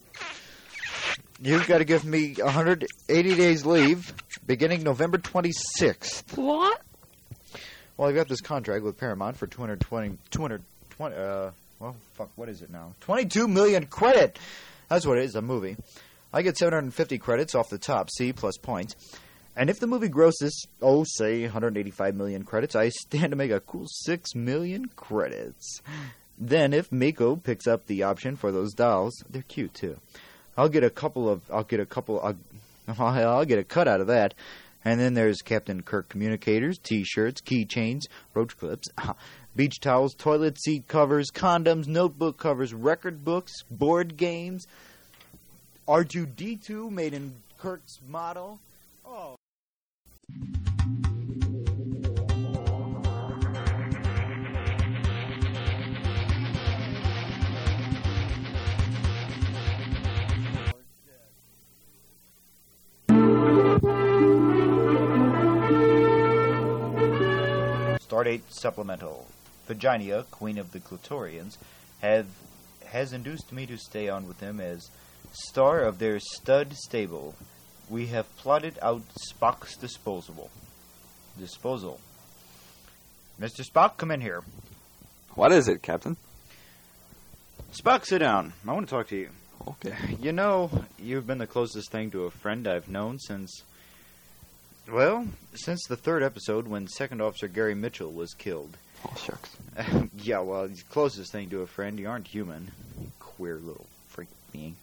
You've 1.41 1.67
got 1.67 1.77
to 1.77 1.85
give 1.85 2.03
me 2.03 2.33
180 2.33 3.35
days 3.35 3.65
leave, 3.65 4.13
beginning 4.49 4.81
November 4.81 5.19
26th. 5.19 6.35
What? 6.35 6.81
Well, 7.95 8.09
I've 8.09 8.15
got 8.15 8.27
this 8.27 8.41
contract 8.41 8.83
with 8.83 8.97
Paramount 8.97 9.37
for 9.37 9.45
220, 9.45 10.17
220, 10.31 11.15
uh, 11.15 11.51
well, 11.79 11.95
fuck, 12.15 12.31
what 12.35 12.49
is 12.49 12.63
it 12.63 12.71
now? 12.71 12.95
22 13.01 13.47
million 13.47 13.85
credit! 13.85 14.39
That's 14.87 15.05
what 15.05 15.19
it 15.19 15.25
is, 15.25 15.35
a 15.35 15.43
movie. 15.43 15.77
I 16.33 16.41
get 16.41 16.57
750 16.57 17.19
credits 17.19 17.53
off 17.53 17.69
the 17.69 17.77
top, 17.77 18.09
C 18.09 18.33
plus 18.33 18.57
points. 18.57 18.95
And 19.55 19.69
if 19.69 19.79
the 19.79 19.85
movie 19.85 20.07
grosses, 20.07 20.65
oh, 20.81 21.05
say 21.07 21.43
185 21.43 22.15
million 22.15 22.43
credits, 22.43 22.75
I 22.75 22.89
stand 22.89 23.29
to 23.29 23.35
make 23.35 23.51
a 23.51 23.59
cool 23.59 23.85
6 23.87 24.33
million 24.33 24.87
credits. 24.95 25.83
Then, 26.39 26.73
if 26.73 26.89
Mego 26.89 27.41
picks 27.43 27.67
up 27.67 27.85
the 27.85 28.01
option 28.01 28.35
for 28.35 28.51
those 28.51 28.73
dolls, 28.73 29.13
they're 29.29 29.43
cute 29.43 29.75
too. 29.75 29.99
I'll 30.57 30.69
get 30.69 30.83
a 30.83 30.89
couple 30.89 31.29
of, 31.29 31.41
I'll 31.51 31.63
get 31.63 31.79
a 31.79 31.85
couple, 31.85 32.19
I'll, 32.21 32.35
I'll 32.99 33.45
get 33.45 33.59
a 33.59 33.63
cut 33.63 33.87
out 33.87 34.01
of 34.01 34.07
that. 34.07 34.33
And 34.85 34.99
then 34.99 35.13
there's 35.13 35.41
Captain 35.41 35.81
Kirk 35.83 36.07
communicators, 36.09 36.77
T-shirts, 36.77 37.41
keychains, 37.41 38.03
roach 38.33 38.57
clips, 38.57 38.87
beach 39.55 39.79
towels, 39.81 40.15
toilet 40.15 40.59
seat 40.59 40.87
covers, 40.87 41.31
condoms, 41.31 41.87
notebook 41.87 42.37
covers, 42.37 42.73
record 42.73 43.25
books, 43.25 43.63
board 43.69 44.15
games. 44.15 44.67
R2D2 45.87 46.91
made 46.91 47.13
in 47.13 47.33
Kirk's 47.57 47.99
model. 48.07 48.59
Oh. 49.05 49.35
Stardate 68.19 68.41
Supplemental. 68.49 69.27
Virginia, 69.65 70.25
Queen 70.29 70.57
of 70.57 70.73
the 70.73 70.79
Clitorians, 70.79 71.57
have 72.01 72.27
has 72.87 73.13
induced 73.13 73.53
me 73.53 73.65
to 73.65 73.77
stay 73.77 74.09
on 74.09 74.27
with 74.27 74.39
them 74.39 74.59
as 74.59 74.89
star 75.31 75.81
of 75.81 75.99
their 75.99 76.19
stud 76.19 76.73
stable. 76.73 77.35
We 77.89 78.07
have 78.07 78.35
plotted 78.37 78.77
out 78.81 79.03
Spock's 79.31 79.77
disposable 79.77 80.49
disposal. 81.39 82.01
Mr. 83.39 83.63
Spock, 83.63 83.95
come 83.95 84.11
in 84.11 84.19
here. 84.19 84.43
What 85.35 85.53
is 85.53 85.69
it, 85.69 85.81
Captain? 85.81 86.17
Spock, 87.71 88.05
sit 88.05 88.19
down. 88.19 88.51
I 88.67 88.73
want 88.73 88.89
to 88.89 88.93
talk 88.93 89.07
to 89.09 89.15
you. 89.15 89.29
Okay. 89.65 89.95
You 90.19 90.33
know, 90.33 90.69
you've 90.97 91.25
been 91.25 91.37
the 91.37 91.47
closest 91.47 91.89
thing 91.89 92.11
to 92.11 92.25
a 92.25 92.31
friend 92.31 92.67
I've 92.67 92.89
known 92.89 93.19
since. 93.19 93.63
Well, 94.91 95.27
since 95.53 95.85
the 95.87 95.95
third 95.95 96.23
episode 96.23 96.67
when 96.67 96.87
Second 96.87 97.21
Officer 97.21 97.47
Gary 97.47 97.75
Mitchell 97.75 98.11
was 98.11 98.33
killed. 98.33 98.75
Oh, 99.05 99.13
shucks. 99.23 99.55
yeah, 100.17 100.39
well, 100.39 100.67
he's 100.67 100.79
the 100.79 100.89
closest 100.89 101.31
thing 101.31 101.49
to 101.51 101.61
a 101.61 101.67
friend. 101.67 101.99
You 101.99 102.09
aren't 102.09 102.27
human. 102.27 102.71
Queer 103.19 103.57
little 103.57 103.85
freak 104.07 104.29
being. 104.51 104.75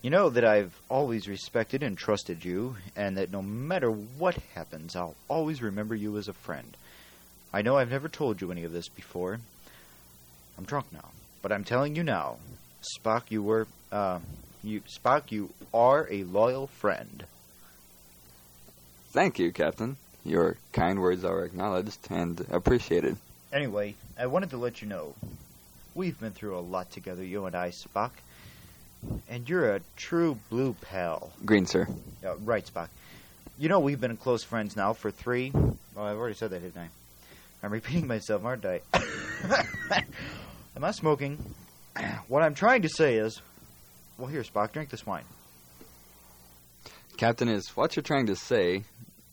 You 0.00 0.08
know 0.08 0.30
that 0.30 0.44
I've 0.44 0.74
always 0.88 1.28
respected 1.28 1.82
and 1.82 1.98
trusted 1.98 2.46
you, 2.46 2.76
and 2.96 3.18
that 3.18 3.30
no 3.30 3.42
matter 3.42 3.90
what 3.90 4.36
happens, 4.54 4.96
I'll 4.96 5.16
always 5.28 5.60
remember 5.60 5.94
you 5.94 6.16
as 6.16 6.28
a 6.28 6.32
friend. 6.32 6.74
I 7.52 7.60
know 7.60 7.76
I've 7.76 7.90
never 7.90 8.08
told 8.08 8.40
you 8.40 8.50
any 8.50 8.64
of 8.64 8.72
this 8.72 8.88
before. 8.88 9.38
I'm 10.56 10.64
drunk 10.64 10.86
now, 10.92 11.10
but 11.42 11.52
I'm 11.52 11.64
telling 11.64 11.94
you 11.94 12.02
now, 12.02 12.36
Spock, 12.96 13.24
you 13.28 13.42
were, 13.42 13.66
uh, 13.92 14.20
you 14.62 14.80
Spock, 14.82 15.30
you 15.30 15.50
are 15.74 16.08
a 16.10 16.24
loyal 16.24 16.68
friend. 16.68 17.24
Thank 19.12 19.40
you, 19.40 19.52
Captain. 19.52 19.96
Your 20.24 20.56
kind 20.72 21.00
words 21.00 21.24
are 21.24 21.44
acknowledged 21.44 21.98
and 22.10 22.46
appreciated. 22.50 23.16
Anyway, 23.52 23.96
I 24.16 24.26
wanted 24.26 24.50
to 24.50 24.56
let 24.56 24.80
you 24.80 24.86
know, 24.88 25.14
we've 25.94 26.18
been 26.20 26.30
through 26.30 26.56
a 26.56 26.60
lot 26.60 26.90
together, 26.92 27.24
you 27.24 27.46
and 27.46 27.56
I, 27.56 27.70
Spock. 27.70 28.10
And 29.28 29.48
you're 29.48 29.74
a 29.74 29.80
true 29.96 30.38
blue 30.48 30.76
pal. 30.80 31.32
Green, 31.44 31.66
sir. 31.66 31.88
Uh, 32.24 32.36
right, 32.36 32.64
Spock. 32.64 32.88
You 33.58 33.68
know 33.68 33.80
we've 33.80 34.00
been 34.00 34.16
close 34.16 34.44
friends 34.44 34.76
now 34.76 34.92
for 34.92 35.10
three. 35.10 35.52
Oh, 35.54 36.02
I've 36.02 36.16
already 36.16 36.36
said 36.36 36.50
that, 36.50 36.60
didn't 36.62 36.80
I? 36.80 36.88
I'm 37.62 37.72
repeating 37.72 38.06
myself, 38.06 38.44
aren't 38.44 38.64
I? 38.64 38.80
Am 40.76 40.84
I 40.84 40.92
smoking? 40.92 41.36
What 42.28 42.42
I'm 42.42 42.54
trying 42.54 42.82
to 42.82 42.88
say 42.88 43.16
is, 43.16 43.40
well, 44.18 44.28
here, 44.28 44.42
Spock, 44.42 44.72
drink 44.72 44.90
this 44.90 45.04
wine. 45.04 45.24
Captain, 47.20 47.50
is 47.50 47.76
what 47.76 47.96
you're 47.96 48.02
trying 48.02 48.28
to 48.28 48.34
say 48.34 48.82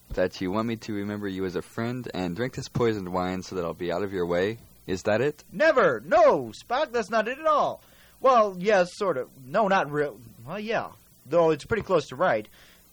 that 0.10 0.42
you 0.42 0.52
want 0.52 0.68
me 0.68 0.76
to 0.76 0.92
remember 0.92 1.26
you 1.26 1.46
as 1.46 1.56
a 1.56 1.62
friend 1.62 2.06
and 2.14 2.36
drink 2.36 2.54
this 2.54 2.68
poisoned 2.68 3.08
wine 3.08 3.42
so 3.42 3.56
that 3.56 3.64
I'll 3.64 3.74
be 3.74 3.94
out 3.94 4.04
of 4.04 4.12
your 4.12 4.26
way? 4.26 4.58
Is 4.86 5.04
that 5.04 5.22
it? 5.22 5.46
Never, 5.54 6.04
no, 6.06 6.52
Spock. 6.62 6.92
That's 6.92 7.10
not 7.10 7.30
it 7.30 7.40
at 7.40 7.46
all. 7.46 7.82
Well, 8.20 8.58
yes, 8.60 8.90
sort 8.98 9.16
of. 9.16 9.30
No, 9.42 9.70
not 9.70 9.90
real. 9.90 10.20
Well, 10.46 10.60
yeah, 10.60 10.90
though 11.26 11.52
it's 11.52 11.64
pretty 11.64 11.84
close 11.84 12.10
to 12.10 12.18
right. 12.18 12.46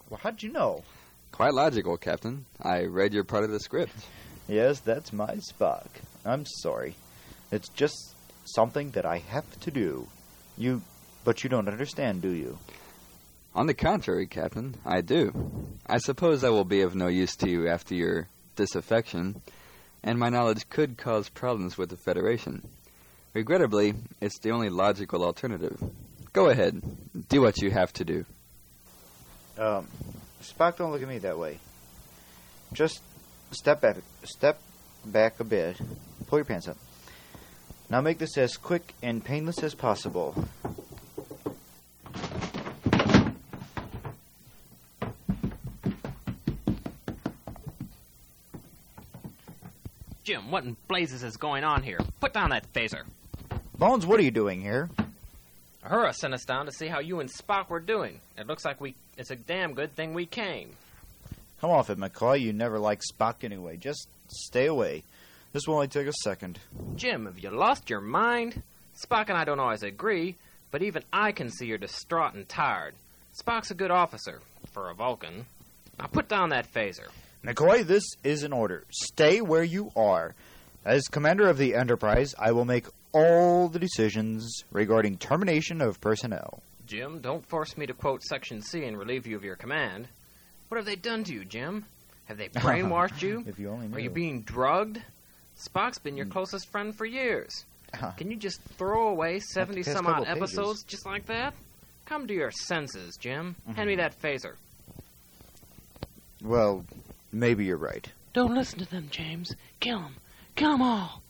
Well, 0.08 0.20
how'd 0.22 0.44
you 0.44 0.52
know? 0.52 0.84
Quite 1.32 1.54
logical, 1.54 1.96
Captain. 1.96 2.44
I 2.62 2.84
read 2.84 3.12
your 3.12 3.24
part 3.24 3.42
of 3.42 3.50
the 3.50 3.58
script. 3.58 3.96
Yes, 4.46 4.78
that's 4.78 5.12
my 5.12 5.40
Spock. 5.52 5.88
I'm 6.24 6.46
sorry. 6.46 6.94
It's 7.50 7.68
just 7.70 8.14
something 8.44 8.92
that 8.92 9.04
I 9.04 9.18
have 9.18 9.58
to 9.62 9.72
do. 9.72 10.06
You, 10.56 10.82
but 11.24 11.42
you 11.42 11.50
don't 11.50 11.66
understand, 11.66 12.22
do 12.22 12.30
you? 12.30 12.60
On 13.56 13.66
the 13.68 13.74
contrary, 13.74 14.26
Captain, 14.26 14.74
I 14.84 15.00
do. 15.00 15.32
I 15.86 15.98
suppose 15.98 16.42
I 16.42 16.48
will 16.48 16.64
be 16.64 16.80
of 16.80 16.96
no 16.96 17.06
use 17.06 17.36
to 17.36 17.48
you 17.48 17.68
after 17.68 17.94
your 17.94 18.28
disaffection, 18.56 19.40
and 20.02 20.18
my 20.18 20.28
knowledge 20.28 20.68
could 20.68 20.98
cause 20.98 21.28
problems 21.28 21.78
with 21.78 21.90
the 21.90 21.96
Federation. 21.96 22.66
Regrettably, 23.32 23.94
it's 24.20 24.40
the 24.40 24.50
only 24.50 24.70
logical 24.70 25.24
alternative. 25.24 25.80
Go 26.32 26.48
ahead, 26.48 26.82
do 27.28 27.42
what 27.42 27.62
you 27.62 27.70
have 27.70 27.92
to 27.92 28.04
do. 28.04 28.24
Um, 29.56 29.86
Spock, 30.42 30.76
don't 30.78 30.90
look 30.90 31.02
at 31.02 31.08
me 31.08 31.18
that 31.18 31.38
way. 31.38 31.60
Just 32.72 33.02
step 33.52 33.80
back, 33.80 33.98
step 34.24 34.58
back 35.06 35.38
a 35.38 35.44
bit. 35.44 35.76
Pull 36.26 36.40
your 36.40 36.44
pants 36.44 36.66
up. 36.66 36.76
Now 37.88 38.00
make 38.00 38.18
this 38.18 38.36
as 38.36 38.56
quick 38.56 38.94
and 39.00 39.24
painless 39.24 39.62
as 39.62 39.76
possible. 39.76 40.48
Jim, 50.44 50.50
what 50.50 50.64
in 50.64 50.76
blazes 50.88 51.22
is 51.22 51.36
going 51.36 51.64
on 51.64 51.82
here? 51.82 51.98
Put 52.20 52.32
down 52.32 52.50
that 52.50 52.70
phaser. 52.72 53.04
Bones, 53.78 54.06
what 54.06 54.20
are 54.20 54.22
you 54.22 54.30
doing 54.30 54.60
here? 54.60 54.90
Uhura 55.84 56.14
sent 56.14 56.34
us 56.34 56.44
down 56.44 56.66
to 56.66 56.72
see 56.72 56.86
how 56.86 57.00
you 57.00 57.20
and 57.20 57.30
Spock 57.30 57.68
were 57.68 57.80
doing. 57.80 58.20
It 58.38 58.46
looks 58.46 58.64
like 58.64 58.80
we. 58.80 58.94
It's 59.16 59.30
a 59.30 59.36
damn 59.36 59.74
good 59.74 59.94
thing 59.94 60.14
we 60.14 60.26
came. 60.26 60.70
Come 61.60 61.70
off 61.70 61.90
it, 61.90 61.98
McCoy. 61.98 62.40
You 62.40 62.52
never 62.52 62.78
liked 62.78 63.04
Spock 63.12 63.42
anyway. 63.42 63.76
Just 63.76 64.08
stay 64.28 64.66
away. 64.66 65.02
This 65.52 65.66
will 65.66 65.76
only 65.76 65.88
take 65.88 66.06
a 66.06 66.12
second. 66.12 66.58
Jim, 66.96 67.26
have 67.26 67.38
you 67.38 67.50
lost 67.50 67.88
your 67.88 68.00
mind? 68.00 68.62
Spock 69.02 69.28
and 69.28 69.38
I 69.38 69.44
don't 69.44 69.60
always 69.60 69.82
agree, 69.82 70.36
but 70.70 70.82
even 70.82 71.04
I 71.12 71.32
can 71.32 71.50
see 71.50 71.66
you're 71.66 71.78
distraught 71.78 72.34
and 72.34 72.48
tired. 72.48 72.94
Spock's 73.40 73.70
a 73.70 73.74
good 73.74 73.90
officer, 73.90 74.40
for 74.72 74.90
a 74.90 74.94
Vulcan. 74.94 75.46
Now 75.98 76.06
put 76.06 76.28
down 76.28 76.50
that 76.50 76.72
phaser. 76.72 77.08
McCoy, 77.44 77.86
this 77.86 78.04
is 78.24 78.42
an 78.42 78.54
order. 78.54 78.84
Stay 78.90 79.42
where 79.42 79.62
you 79.62 79.90
are. 79.94 80.34
As 80.82 81.08
commander 81.08 81.46
of 81.46 81.58
the 81.58 81.74
Enterprise, 81.74 82.34
I 82.38 82.52
will 82.52 82.64
make 82.64 82.86
all 83.12 83.68
the 83.68 83.78
decisions 83.78 84.64
regarding 84.72 85.18
termination 85.18 85.82
of 85.82 86.00
personnel. 86.00 86.62
Jim, 86.86 87.20
don't 87.20 87.44
force 87.44 87.76
me 87.76 87.84
to 87.84 87.92
quote 87.92 88.22
Section 88.22 88.62
C 88.62 88.84
and 88.84 88.98
relieve 88.98 89.26
you 89.26 89.36
of 89.36 89.44
your 89.44 89.56
command. 89.56 90.08
What 90.68 90.78
have 90.78 90.86
they 90.86 90.96
done 90.96 91.22
to 91.24 91.34
you, 91.34 91.44
Jim? 91.44 91.84
Have 92.26 92.38
they 92.38 92.48
brainwashed 92.48 93.20
you? 93.20 93.44
If 93.46 93.58
you 93.58 93.68
only 93.68 93.88
knew. 93.88 93.96
Are 93.96 94.00
you 94.00 94.10
being 94.10 94.40
drugged? 94.40 95.02
Spock's 95.58 95.98
been 95.98 96.16
your 96.16 96.26
hmm. 96.26 96.32
closest 96.32 96.70
friend 96.70 96.96
for 96.96 97.04
years. 97.04 97.66
Uh-huh. 97.92 98.12
Can 98.16 98.30
you 98.30 98.38
just 98.38 98.62
throw 98.78 99.08
away 99.08 99.40
70 99.40 99.82
some 99.82 100.06
odd 100.06 100.12
couple 100.12 100.24
pages. 100.24 100.38
episodes 100.38 100.82
just 100.84 101.04
like 101.04 101.26
that? 101.26 101.52
Come 102.06 102.26
to 102.26 102.34
your 102.34 102.50
senses, 102.50 103.18
Jim. 103.18 103.54
Hand 103.66 103.86
me 103.86 103.96
mm-hmm. 103.96 104.00
that 104.00 104.20
phaser. 104.20 104.54
Well, 106.42 106.84
maybe 107.34 107.64
you're 107.64 107.76
right. 107.76 108.08
Don't 108.32 108.54
listen 108.54 108.78
to 108.80 108.90
them, 108.90 109.08
James. 109.10 109.54
Kill 109.80 109.98
'em. 109.98 110.16
Kill 110.56 110.72
'em 110.72 110.82
all. 110.82 111.22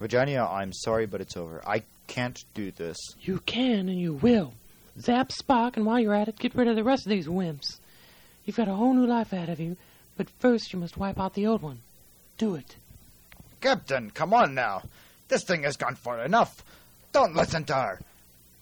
Virginia, 0.00 0.42
I'm 0.50 0.72
sorry, 0.72 1.06
but 1.06 1.20
it's 1.20 1.36
over. 1.36 1.62
I 1.66 1.82
can't 2.06 2.38
do 2.54 2.70
this. 2.70 2.96
You 3.20 3.38
can 3.46 3.88
and 3.88 3.98
you 3.98 4.14
will. 4.14 4.52
Zap 5.00 5.30
Spock, 5.30 5.76
and 5.76 5.86
while 5.86 5.98
you're 5.98 6.14
at 6.14 6.28
it, 6.28 6.38
get 6.38 6.54
rid 6.54 6.68
of 6.68 6.76
the 6.76 6.84
rest 6.84 7.06
of 7.06 7.10
these 7.10 7.26
wimps. 7.26 7.78
You've 8.44 8.56
got 8.56 8.68
a 8.68 8.74
whole 8.74 8.92
new 8.94 9.06
life 9.06 9.32
ahead 9.32 9.48
of 9.48 9.58
you, 9.60 9.76
but 10.16 10.28
first 10.38 10.72
you 10.72 10.78
must 10.78 10.96
wipe 10.96 11.18
out 11.18 11.34
the 11.34 11.46
old 11.46 11.62
one. 11.62 11.80
Do 12.38 12.54
it. 12.54 12.76
Captain, 13.60 14.10
come 14.10 14.34
on 14.34 14.54
now. 14.54 14.82
This 15.28 15.44
thing 15.44 15.62
has 15.62 15.76
gone 15.76 15.94
far 15.94 16.22
enough. 16.24 16.62
Don't 17.12 17.34
listen 17.34 17.64
to 17.64 17.74
her. 17.74 18.00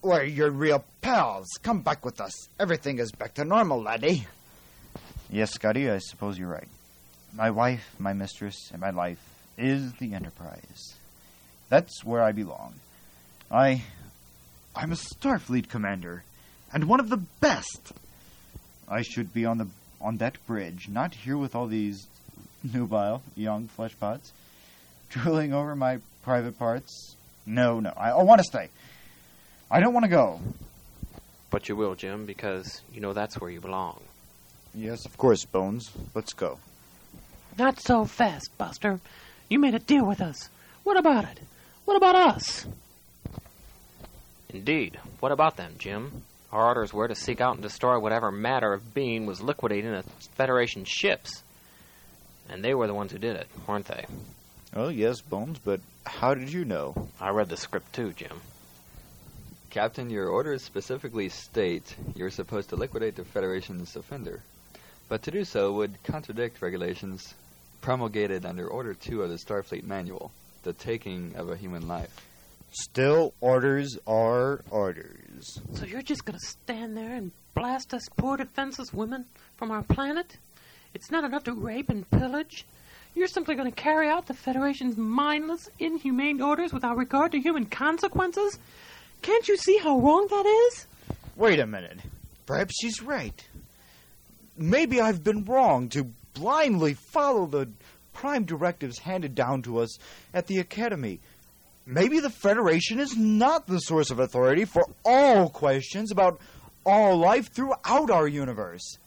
We're 0.01 0.23
your 0.23 0.49
real 0.49 0.83
pals. 1.01 1.47
Come 1.61 1.81
back 1.81 2.05
with 2.05 2.21
us. 2.21 2.33
Everything 2.59 2.99
is 2.99 3.11
back 3.11 3.33
to 3.35 3.45
normal, 3.45 3.81
laddie. 3.81 4.27
Yes, 5.33 5.49
Scotty, 5.49 5.89
I 5.89 5.97
suppose 5.97 6.37
you're 6.37 6.47
right. 6.47 6.67
My 7.33 7.49
wife, 7.49 7.95
my 7.97 8.13
mistress, 8.13 8.69
and 8.71 8.79
my 8.79 8.91
life 8.91 9.17
is 9.57 9.91
the 9.93 10.13
Enterprise. 10.13 10.93
That's 11.69 12.03
where 12.05 12.21
I 12.21 12.31
belong. 12.31 12.75
I. 13.49 13.81
I'm 14.75 14.91
a 14.91 14.95
Starfleet 14.95 15.69
commander, 15.69 16.23
and 16.71 16.83
one 16.83 16.99
of 16.99 17.09
the 17.09 17.17
best. 17.41 17.93
I 18.87 19.01
should 19.01 19.33
be 19.33 19.43
on 19.43 19.57
the 19.57 19.67
on 19.99 20.17
that 20.17 20.37
bridge, 20.45 20.87
not 20.87 21.15
here 21.15 21.37
with 21.37 21.55
all 21.55 21.65
these 21.65 22.05
nubile 22.63 23.23
young 23.35 23.69
fleshpots 23.75 24.29
drooling 25.09 25.51
over 25.51 25.75
my 25.75 25.97
private 26.21 26.59
parts. 26.59 27.15
No, 27.47 27.79
no, 27.79 27.91
I, 27.97 28.11
I 28.11 28.21
want 28.21 28.37
to 28.37 28.45
stay. 28.45 28.69
I 29.71 29.79
don't 29.79 29.95
want 29.95 30.03
to 30.03 30.11
go. 30.11 30.39
But 31.49 31.69
you 31.69 31.75
will, 31.75 31.95
Jim, 31.95 32.27
because 32.27 32.83
you 32.93 33.01
know 33.01 33.13
that's 33.13 33.41
where 33.41 33.49
you 33.49 33.61
belong. 33.61 33.99
Yes, 34.75 35.05
of 35.05 35.17
course, 35.17 35.45
Bones. 35.45 35.91
Let's 36.15 36.33
go. 36.33 36.59
Not 37.57 37.79
so 37.79 38.05
fast, 38.05 38.49
Buster. 38.57 38.99
You 39.49 39.59
made 39.59 39.75
a 39.75 39.79
deal 39.79 40.05
with 40.05 40.21
us. 40.21 40.49
What 40.83 40.97
about 40.97 41.25
it? 41.25 41.39
What 41.85 41.97
about 41.97 42.15
us? 42.15 42.65
Indeed. 44.49 44.99
What 45.19 45.31
about 45.31 45.57
them, 45.57 45.75
Jim? 45.77 46.23
Our 46.51 46.65
orders 46.65 46.93
were 46.93 47.07
to 47.07 47.15
seek 47.15 47.41
out 47.41 47.55
and 47.55 47.61
destroy 47.61 47.99
whatever 47.99 48.31
matter 48.31 48.73
of 48.73 48.93
being 48.93 49.25
was 49.25 49.41
liquidating 49.41 49.91
the 49.91 50.03
Federation 50.35 50.85
ships. 50.85 51.43
And 52.49 52.63
they 52.63 52.73
were 52.73 52.87
the 52.87 52.93
ones 52.93 53.11
who 53.11 53.17
did 53.17 53.35
it, 53.35 53.47
weren't 53.67 53.85
they? 53.85 54.05
Oh, 54.75 54.89
yes, 54.89 55.21
Bones, 55.21 55.59
but 55.59 55.81
how 56.05 56.33
did 56.33 56.51
you 56.51 56.65
know? 56.65 57.09
I 57.21 57.29
read 57.29 57.49
the 57.49 57.57
script 57.57 57.93
too, 57.93 58.11
Jim. 58.13 58.41
Captain, 59.69 60.09
your 60.09 60.27
orders 60.27 60.63
specifically 60.63 61.29
state 61.29 61.95
you're 62.15 62.29
supposed 62.29 62.69
to 62.69 62.75
liquidate 62.75 63.15
the 63.15 63.23
Federation's 63.23 63.95
offender. 63.95 64.41
But 65.13 65.21
to 65.21 65.29
do 65.29 65.45
so 65.45 65.71
would 65.73 66.01
contradict 66.01 66.59
regulations 66.63 67.35
promulgated 67.81 68.47
under 68.47 68.67
Order 68.67 68.95
2 68.95 69.21
of 69.21 69.29
the 69.29 69.35
Starfleet 69.35 69.83
Manual, 69.83 70.31
the 70.63 70.73
taking 70.73 71.35
of 71.35 71.51
a 71.51 71.55
human 71.55 71.87
life. 71.87 72.09
Still, 72.71 73.35
orders 73.39 73.95
are 74.07 74.63
orders. 74.71 75.59
So 75.75 75.85
you're 75.85 76.01
just 76.01 76.25
gonna 76.25 76.39
stand 76.39 76.97
there 76.97 77.13
and 77.13 77.31
blast 77.53 77.93
us 77.93 78.01
poor 78.17 78.37
defenseless 78.37 78.91
women 78.91 79.25
from 79.55 79.69
our 79.69 79.83
planet? 79.83 80.35
It's 80.95 81.11
not 81.11 81.23
enough 81.23 81.43
to 81.43 81.53
rape 81.53 81.89
and 81.89 82.09
pillage. 82.09 82.65
You're 83.13 83.27
simply 83.27 83.53
gonna 83.53 83.71
carry 83.71 84.09
out 84.09 84.25
the 84.25 84.33
Federation's 84.33 84.97
mindless, 84.97 85.69
inhumane 85.77 86.41
orders 86.41 86.73
without 86.73 86.97
regard 86.97 87.33
to 87.33 87.39
human 87.39 87.67
consequences? 87.67 88.57
Can't 89.21 89.47
you 89.47 89.57
see 89.57 89.77
how 89.77 89.99
wrong 89.99 90.25
that 90.31 90.47
is? 90.47 90.87
Wait 91.35 91.59
a 91.59 91.67
minute. 91.67 91.99
Perhaps 92.47 92.73
she's 92.81 92.99
right. 92.99 93.47
Maybe 94.55 95.01
I've 95.01 95.23
been 95.23 95.45
wrong 95.45 95.89
to 95.89 96.11
blindly 96.33 96.93
follow 96.93 97.45
the 97.45 97.69
prime 98.13 98.45
directives 98.45 98.99
handed 98.99 99.35
down 99.35 99.61
to 99.63 99.79
us 99.79 99.97
at 100.33 100.47
the 100.47 100.59
Academy. 100.59 101.19
Maybe 101.85 102.19
the 102.19 102.29
Federation 102.29 102.99
is 102.99 103.17
not 103.17 103.67
the 103.67 103.79
source 103.79 104.11
of 104.11 104.19
authority 104.19 104.65
for 104.65 104.85
all 105.03 105.49
questions 105.49 106.11
about 106.11 106.39
all 106.85 107.17
life 107.17 107.51
throughout 107.51 108.09
our 108.09 108.27
universe. 108.27 108.97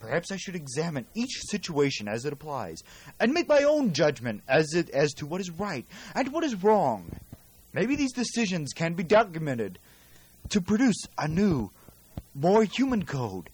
Perhaps 0.00 0.30
I 0.30 0.36
should 0.36 0.54
examine 0.54 1.06
each 1.14 1.40
situation 1.48 2.08
as 2.08 2.24
it 2.24 2.32
applies 2.32 2.82
and 3.18 3.32
make 3.32 3.48
my 3.48 3.62
own 3.62 3.92
judgment 3.92 4.42
as 4.46 4.74
it 4.74 4.90
as 4.90 5.12
to 5.14 5.26
what 5.26 5.40
is 5.40 5.50
right 5.50 5.86
and 6.14 6.32
what 6.32 6.44
is 6.44 6.62
wrong. 6.62 7.10
Maybe 7.72 7.96
these 7.96 8.12
decisions 8.12 8.72
can 8.72 8.94
be 8.94 9.02
documented 9.02 9.78
to 10.50 10.60
produce 10.60 11.06
a 11.18 11.26
new, 11.26 11.70
more 12.34 12.64
human 12.64 13.04
code 13.04 13.48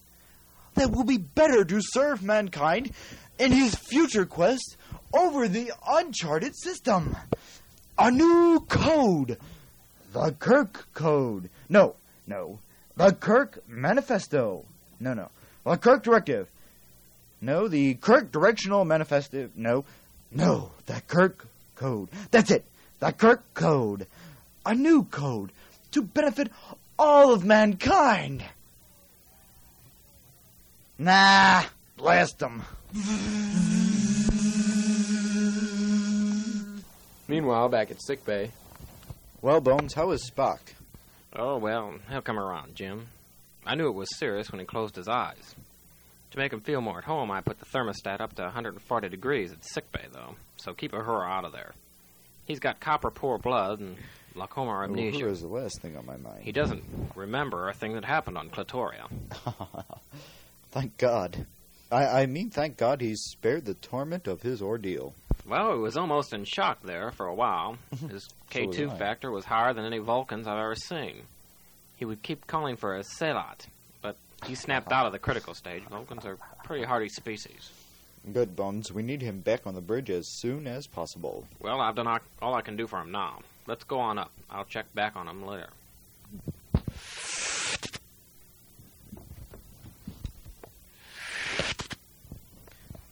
that 0.75 0.91
will 0.91 1.05
be 1.05 1.19
better 1.19 1.65
to 1.65 1.81
serve 1.81 2.23
mankind 2.23 2.93
in 3.39 3.53
his 3.53 3.75
future 3.75 4.27
quest 4.27 4.77
over 5.13 5.49
the 5.49 5.73
uncharted 5.87 6.55
system. 6.57 7.17
A 7.99 8.11
new 8.11 8.61
code. 8.69 9.39
The 10.13 10.33
Kirk 10.39 10.89
Code. 10.95 11.51
No, 11.69 11.95
no. 12.27 12.59
The 12.97 13.13
Kirk 13.13 13.63
Manifesto. 13.69 14.65
No, 14.99 15.15
no. 15.15 15.29
The 15.65 15.77
Kirk 15.77 16.03
Directive. 16.03 16.49
No, 17.41 17.69
the 17.69 17.95
Kirk 17.95 18.33
Directional 18.33 18.85
Manifesto. 18.85 19.51
No, 19.55 19.85
no. 20.31 20.71
The 20.87 21.01
Kirk 21.07 21.47
Code. 21.77 22.09
That's 22.31 22.51
it. 22.51 22.65
The 22.99 23.13
Kirk 23.13 23.43
Code. 23.55 24.07
A 24.67 24.75
new 24.75 25.05
code 25.05 25.53
to 25.93 26.03
benefit 26.03 26.51
all 26.99 27.33
of 27.33 27.45
mankind. 27.45 28.45
Nah, 31.01 31.63
blast 31.97 32.41
them. 32.41 32.63
Meanwhile, 37.27 37.71
back 37.71 37.91
at 37.91 38.03
sick 38.03 38.23
bay. 38.27 38.51
Well, 39.41 39.63
Bones, 39.63 39.95
how 39.95 40.11
is 40.11 40.31
Spock? 40.31 40.59
Oh, 41.35 41.57
well, 41.57 41.95
he'll 42.11 42.21
come 42.21 42.39
around, 42.39 42.75
Jim. 42.75 43.07
I 43.65 43.77
knew 43.77 43.89
it 43.89 43.95
was 43.95 44.15
serious 44.19 44.53
when 44.53 44.59
he 44.59 44.67
closed 44.67 44.95
his 44.95 45.09
eyes. 45.09 45.55
To 46.33 46.39
make 46.39 46.53
him 46.53 46.61
feel 46.61 46.83
more 46.83 46.99
at 46.99 47.05
home, 47.05 47.31
I 47.31 47.41
put 47.41 47.59
the 47.61 47.65
thermostat 47.65 48.21
up 48.21 48.35
to 48.35 48.43
140 48.43 49.09
degrees 49.09 49.53
at 49.53 49.65
sick 49.65 49.91
bay, 49.93 50.05
though, 50.13 50.35
so 50.59 50.75
keep 50.75 50.93
Uhura 50.93 51.27
out 51.27 51.47
of 51.47 51.53
there. 51.53 51.73
He's 52.45 52.61
got 52.61 52.79
copper 52.79 53.11
poor 53.11 53.39
blood 53.39 53.81
and 53.81 53.97
glaucoma 54.35 54.73
or 54.73 54.85
amnesia. 54.85 55.25
was 55.25 55.41
the 55.41 55.49
last 55.49 55.81
thing 55.81 55.97
on 55.97 56.05
my 56.05 56.19
mind. 56.19 56.43
He 56.43 56.53
doesn't 56.53 56.85
remember 57.15 57.71
a 57.71 57.73
thing 57.73 57.95
that 57.95 58.05
happened 58.05 58.37
on 58.37 58.51
Clitoria. 58.51 59.09
thank 60.71 60.97
God. 60.99 61.47
I, 61.91 62.23
I 62.23 62.27
mean, 62.27 62.51
thank 62.51 62.77
God 62.77 63.01
he's 63.01 63.21
spared 63.23 63.65
the 63.65 63.75
torment 63.75 64.27
of 64.27 64.43
his 64.43 64.63
ordeal. 64.63 65.15
Well, 65.47 65.73
he 65.73 65.79
was 65.79 65.97
almost 65.97 66.33
in 66.33 66.45
shock 66.45 66.83
there 66.83 67.11
for 67.11 67.27
a 67.27 67.35
while. 67.35 67.77
His 68.11 68.29
K2 68.51 68.91
I. 68.91 68.97
factor 68.97 69.31
was 69.31 69.45
higher 69.45 69.73
than 69.73 69.85
any 69.85 69.99
Vulcans 69.99 70.47
I've 70.47 70.59
ever 70.59 70.77
seen. 70.77 71.23
He 71.97 72.05
would 72.05 72.23
keep 72.23 72.47
calling 72.47 72.77
for 72.77 72.97
a 72.97 73.03
Selat, 73.03 73.67
but 74.01 74.17
he 74.45 74.55
snapped 74.55 74.93
out 74.93 75.07
of 75.07 75.13
the 75.13 75.19
critical 75.19 75.55
stage. 75.55 75.83
Vulcans 75.85 76.25
are 76.25 76.39
pretty 76.63 76.85
hardy 76.85 77.09
species. 77.09 77.73
Good, 78.33 78.55
Bones. 78.55 78.93
We 78.93 79.03
need 79.03 79.23
him 79.23 79.41
back 79.41 79.67
on 79.67 79.75
the 79.75 79.81
bridge 79.81 80.11
as 80.11 80.29
soon 80.39 80.67
as 80.67 80.87
possible. 80.87 81.47
Well, 81.59 81.81
I've 81.81 81.97
done 81.97 82.21
all 82.41 82.55
I 82.55 82.61
can 82.61 82.77
do 82.77 82.87
for 82.87 83.01
him 83.01 83.11
now. 83.11 83.41
Let's 83.67 83.85
go 83.85 83.99
on 83.99 84.19
up. 84.19 84.31
I'll 84.51 84.65
check 84.65 84.93
back 84.95 85.17
on 85.17 85.27
him 85.27 85.45
later. 85.47 85.71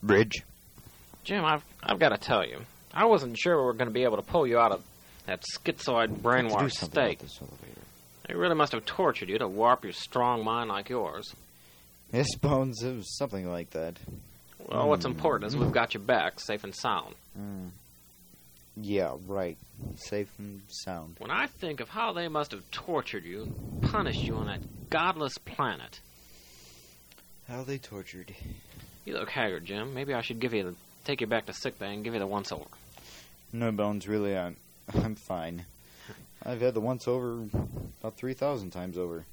Bridge? 0.03 0.43
Jim, 1.25 1.45
I've 1.45 1.65
I've 1.83 1.99
got 1.99 2.11
to 2.11 2.19
tell 2.19 2.47
you, 2.47 2.61
I 2.93 3.05
wasn't 3.07 3.39
sure 3.39 3.57
we 3.59 3.65
were 3.65 3.73
going 3.75 3.89
to 3.89 3.95
be 3.95 4.05
able 4.05 4.17
to 4.17 4.23
pull 4.23 4.47
you 4.47 4.59
out 4.59 4.73
of 4.73 4.83
that 5.27 5.43
schizoid 5.43 6.21
brainwashed 6.21 6.73
state. 6.85 7.21
They 8.27 8.35
really 8.35 8.55
must 8.55 8.73
have 8.73 8.85
tortured 8.87 9.29
you 9.29 9.39
to 9.39 9.49
warp 9.49 9.85
your 9.85 9.93
strong 9.93 10.45
mind 10.45 10.69
like 10.69 10.89
yours. 10.89 11.35
Yes, 12.13 12.35
Bones, 12.37 12.83
it 12.83 12.97
was 12.97 13.17
something 13.19 13.51
like 13.51 13.71
that. 13.71 13.99
Well, 14.59 14.89
what's 14.89 15.05
Hmm. 15.05 15.13
important 15.13 15.49
is 15.49 15.57
we've 15.57 15.73
got 15.73 15.95
you 15.95 16.01
back, 16.01 16.41
safe 16.41 16.65
and 16.65 16.75
sound. 16.75 17.15
Yeah, 18.81 19.17
right. 19.27 19.57
Safe 19.97 20.31
and 20.39 20.63
sound. 20.69 21.17
When 21.19 21.31
I 21.31 21.47
think 21.47 21.81
of 21.81 21.89
how 21.89 22.13
they 22.13 22.29
must 22.29 22.53
have 22.53 22.69
tortured 22.71 23.25
you 23.25 23.43
and 23.43 23.83
punished 23.83 24.23
you 24.23 24.37
on 24.37 24.47
that 24.47 24.91
godless 24.91 25.37
planet, 25.39 26.01
How 27.49 27.63
they 27.65 27.79
tortured. 27.79 28.35
You 29.09 29.15
look 29.15 29.31
haggard, 29.31 29.65
Jim. 29.65 29.95
Maybe 29.95 30.15
I 30.15 30.21
should 30.21 30.39
give 30.39 30.55
you 30.55 30.63
the 30.63 30.75
take 31.05 31.21
you 31.21 31.27
back 31.27 31.47
to 31.47 31.53
sickbay 31.53 31.95
and 31.95 32.05
give 32.05 32.13
you 32.13 32.21
the 32.21 32.27
once 32.27 32.53
over. 32.53 32.67
No, 33.53 33.73
Bones, 33.73 34.07
really, 34.07 34.37
I'm, 34.37 34.57
I'm 34.95 35.15
fine. 35.15 35.65
I've 36.45 36.61
had 36.61 36.75
the 36.75 36.81
once 36.81 37.09
over 37.09 37.45
about 38.01 38.17
3,000 38.17 38.71
times 38.71 38.99
over. 38.99 39.25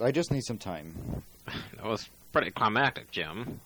I 0.00 0.10
just 0.10 0.32
need 0.32 0.42
some 0.42 0.58
time. 0.58 1.22
That 1.76 1.84
was 1.84 2.08
pretty 2.32 2.50
climactic, 2.50 3.10
Jim. 3.10 3.60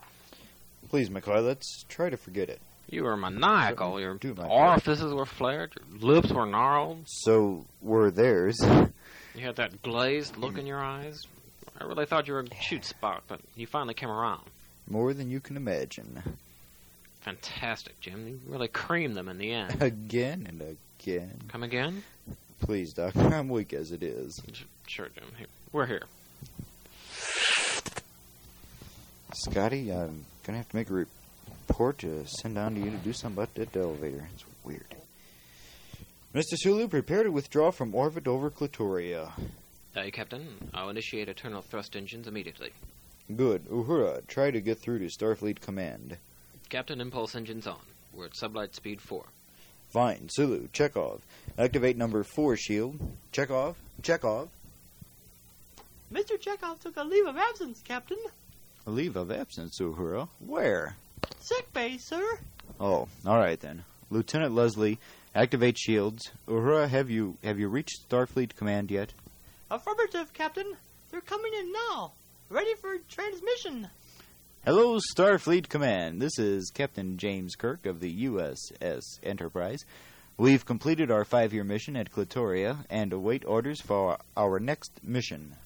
Please, 0.88 1.08
McCoy, 1.08 1.46
let's 1.46 1.84
try 1.88 2.10
to 2.10 2.16
forget 2.16 2.48
it. 2.48 2.60
You 2.90 3.04
were 3.04 3.16
maniacal. 3.16 4.00
Your 4.00 4.18
my 4.36 4.48
orifices 4.48 5.14
were 5.14 5.24
flared. 5.24 5.72
Your 5.76 6.14
lips 6.14 6.32
were 6.32 6.46
gnarled. 6.46 7.04
So 7.06 7.64
were 7.80 8.10
theirs. 8.10 8.56
You 8.60 9.44
had 9.44 9.56
that 9.56 9.82
glazed 9.82 10.36
look 10.36 10.58
in 10.58 10.66
your 10.66 10.82
eyes. 10.82 11.22
I 11.80 11.84
really 11.84 12.06
thought 12.06 12.26
you 12.26 12.34
were 12.34 12.40
a 12.40 12.54
shoot 12.60 12.84
spot, 12.84 13.22
but 13.28 13.40
you 13.54 13.68
finally 13.68 13.94
came 13.94 14.10
around. 14.10 14.42
More 14.88 15.12
than 15.12 15.30
you 15.30 15.40
can 15.40 15.56
imagine. 15.56 16.22
Fantastic, 17.20 18.00
Jim. 18.00 18.26
You 18.26 18.40
really 18.46 18.68
creamed 18.68 19.16
them 19.16 19.28
in 19.28 19.38
the 19.38 19.52
end. 19.52 19.76
Again 19.82 20.46
and 20.48 20.62
again. 20.62 21.42
Come 21.48 21.62
again? 21.62 22.02
Please, 22.60 22.92
Doc, 22.92 23.14
I'm 23.16 23.48
weak 23.48 23.72
as 23.72 23.92
it 23.92 24.02
is. 24.02 24.40
Sure, 24.86 25.08
Jim. 25.14 25.24
Here. 25.36 25.46
We're 25.72 25.86
here. 25.86 26.04
Scotty, 29.34 29.92
I'm 29.92 30.24
gonna 30.44 30.58
have 30.58 30.68
to 30.70 30.76
make 30.76 30.88
a 30.90 31.06
report 31.68 31.98
to 31.98 32.24
send 32.26 32.54
down 32.54 32.74
to 32.74 32.80
you 32.80 32.90
to 32.90 32.96
do 32.96 33.12
something 33.12 33.42
about 33.42 33.54
that 33.54 33.76
elevator. 33.76 34.26
It's 34.34 34.44
weird. 34.64 34.86
Mr. 36.34 36.56
Sulu, 36.56 36.88
prepare 36.88 37.22
to 37.24 37.30
withdraw 37.30 37.70
from 37.70 37.94
orbit 37.94 38.26
over 38.26 38.50
Clitoria. 38.50 39.30
Aye, 39.94 40.10
Captain. 40.10 40.70
I'll 40.72 40.88
initiate 40.88 41.28
eternal 41.28 41.62
thrust 41.62 41.94
engines 41.96 42.26
immediately. 42.26 42.70
Good. 43.34 43.66
Uhura, 43.66 44.26
try 44.26 44.50
to 44.50 44.60
get 44.60 44.78
through 44.78 45.00
to 45.00 45.06
Starfleet 45.06 45.60
Command. 45.60 46.16
Captain, 46.68 47.00
impulse 47.00 47.34
engines 47.34 47.66
on. 47.66 47.80
We're 48.14 48.26
at 48.26 48.32
sublight 48.32 48.74
speed 48.74 49.00
4. 49.00 49.24
Fine. 49.90 50.28
Sulu, 50.30 50.68
Chekov. 50.68 51.20
Activate 51.58 51.96
number 51.96 52.22
four 52.22 52.56
shield. 52.56 52.98
Chekov. 53.32 53.74
Chekov. 54.02 54.48
Mr. 56.12 56.38
Chekov 56.38 56.80
took 56.80 56.96
a 56.96 57.04
leave 57.04 57.26
of 57.26 57.36
absence, 57.36 57.82
Captain. 57.86 58.18
A 58.86 58.90
leave 58.90 59.16
of 59.16 59.30
absence, 59.30 59.78
Uhura. 59.78 60.28
Where? 60.40 60.96
Sick 61.40 61.72
bay, 61.72 61.98
sir. 61.98 62.38
Oh, 62.80 63.08
all 63.26 63.38
right 63.38 63.60
then. 63.60 63.84
Lieutenant 64.10 64.54
Leslie, 64.54 64.98
activate 65.34 65.76
shields. 65.78 66.30
Uhura, 66.46 66.88
have 66.88 67.10
you 67.10 67.36
have 67.44 67.58
you 67.58 67.68
reached 67.68 68.08
Starfleet 68.08 68.56
Command 68.56 68.90
yet? 68.90 69.12
Affirmative, 69.70 70.32
Captain. 70.32 70.76
They're 71.10 71.20
coming 71.20 71.52
in 71.58 71.72
now. 71.72 72.12
Ready 72.50 72.74
for 72.76 72.96
transmission. 73.10 73.88
Hello, 74.64 74.98
Starfleet 75.14 75.68
Command. 75.68 76.22
This 76.22 76.38
is 76.38 76.70
Captain 76.70 77.18
James 77.18 77.54
Kirk 77.54 77.84
of 77.84 78.00
the 78.00 78.24
USS 78.24 79.02
Enterprise. 79.22 79.80
We've 80.38 80.64
completed 80.64 81.10
our 81.10 81.26
five-year 81.26 81.64
mission 81.64 81.94
at 81.94 82.10
Clitoria 82.10 82.86
and 82.88 83.12
await 83.12 83.44
orders 83.44 83.82
for 83.82 84.16
our 84.34 84.58
next 84.58 84.92
mission. 85.02 85.56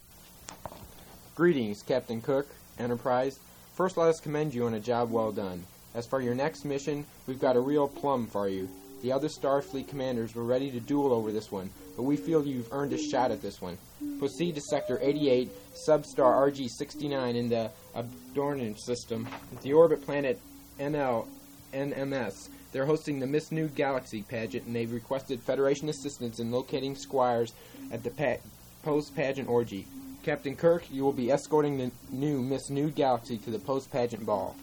Greetings, 1.36 1.84
Captain 1.84 2.20
Cook, 2.20 2.48
Enterprise. 2.80 3.38
First, 3.74 3.96
let 3.96 4.08
us 4.08 4.18
commend 4.18 4.52
you 4.52 4.66
on 4.66 4.74
a 4.74 4.80
job 4.80 5.12
well 5.12 5.30
done. 5.30 5.62
As 5.94 6.04
for 6.04 6.20
your 6.20 6.34
next 6.34 6.64
mission, 6.64 7.06
we've 7.28 7.40
got 7.40 7.54
a 7.54 7.60
real 7.60 7.86
plum 7.86 8.26
for 8.26 8.48
you. 8.48 8.68
The 9.02 9.12
other 9.12 9.28
Starfleet 9.28 9.86
commanders 9.86 10.34
were 10.34 10.42
ready 10.42 10.72
to 10.72 10.80
duel 10.80 11.12
over 11.12 11.30
this 11.30 11.52
one, 11.52 11.70
but 11.94 12.02
we 12.02 12.16
feel 12.16 12.44
you've 12.44 12.72
earned 12.72 12.92
a 12.92 12.98
shot 12.98 13.30
at 13.30 13.40
this 13.40 13.60
one. 13.62 13.78
Proceed 14.22 14.54
to 14.54 14.60
Sector 14.60 15.00
88, 15.02 15.50
Substar 15.74 16.32
RG 16.48 16.68
69 16.68 17.34
in 17.34 17.48
the 17.48 17.68
Abdornan 17.96 18.78
system, 18.78 19.26
the 19.62 19.72
orbit 19.72 20.00
planet 20.00 20.38
NL 20.78 21.26
NMS. 21.74 22.48
They're 22.70 22.86
hosting 22.86 23.18
the 23.18 23.26
Miss 23.26 23.50
New 23.50 23.66
Galaxy 23.66 24.22
pageant, 24.22 24.66
and 24.66 24.76
they've 24.76 24.92
requested 24.92 25.40
Federation 25.40 25.88
assistance 25.88 26.38
in 26.38 26.52
locating 26.52 26.94
squires 26.94 27.52
at 27.90 28.04
the 28.04 28.10
pa- 28.10 28.36
post 28.84 29.16
pageant 29.16 29.48
orgy. 29.48 29.88
Captain 30.22 30.54
Kirk, 30.54 30.84
you 30.88 31.02
will 31.02 31.12
be 31.12 31.32
escorting 31.32 31.76
the 31.78 31.90
new 32.12 32.42
Miss 32.42 32.70
New 32.70 32.90
Galaxy 32.90 33.38
to 33.38 33.50
the 33.50 33.58
post 33.58 33.90
pageant 33.90 34.24
ball. 34.24 34.54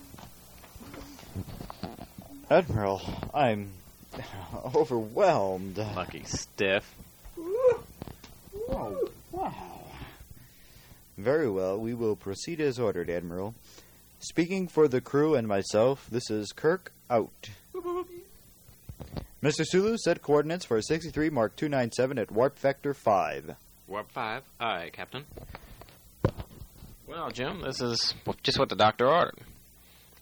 Admiral, 2.49 3.01
I'm 3.33 3.71
overwhelmed. 4.73 5.79
Lucky 5.79 6.23
stiff. 6.23 6.95
Oh, 8.71 9.09
wow. 9.31 9.53
Very 11.19 11.49
well, 11.49 11.77
we 11.77 11.93
will 11.93 12.15
proceed 12.15 12.61
as 12.61 12.79
ordered, 12.79 13.09
Admiral. 13.09 13.53
Speaking 14.21 14.69
for 14.69 14.87
the 14.87 15.01
crew 15.01 15.35
and 15.35 15.49
myself, 15.49 16.07
this 16.09 16.29
is 16.29 16.53
Kirk 16.53 16.93
out. 17.09 17.49
Mr. 19.43 19.65
Sulu, 19.65 19.97
set 19.97 20.21
coordinates 20.21 20.63
for 20.63 20.81
63 20.81 21.29
Mark 21.29 21.57
297 21.57 22.17
at 22.19 22.31
warp 22.31 22.57
factor 22.57 22.93
5. 22.93 23.53
Warp 23.87 24.09
5. 24.11 24.43
Aye, 24.61 24.91
Captain. 24.93 25.25
Well, 27.05 27.31
Jim, 27.31 27.63
this 27.63 27.81
is 27.81 28.13
just 28.41 28.57
what 28.57 28.69
the 28.69 28.77
doctor 28.77 29.05
ordered. 29.05 29.39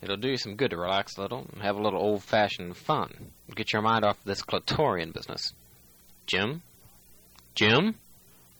It'll 0.01 0.17
do 0.17 0.29
you 0.29 0.37
some 0.37 0.55
good 0.55 0.71
to 0.71 0.77
relax 0.77 1.15
a 1.17 1.21
little 1.21 1.45
and 1.53 1.61
have 1.61 1.75
a 1.75 1.81
little 1.81 1.99
old 2.01 2.23
fashioned 2.23 2.75
fun. 2.75 3.13
Get 3.53 3.71
your 3.71 3.83
mind 3.83 4.03
off 4.03 4.17
this 4.23 4.41
Clitorian 4.41 5.13
business. 5.13 5.53
Jim? 6.25 6.63
Jim? 7.53 7.93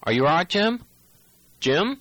Are 0.03 0.11
you 0.11 0.27
alright, 0.27 0.47
Jim? 0.49 0.83
Jim? 1.59 1.99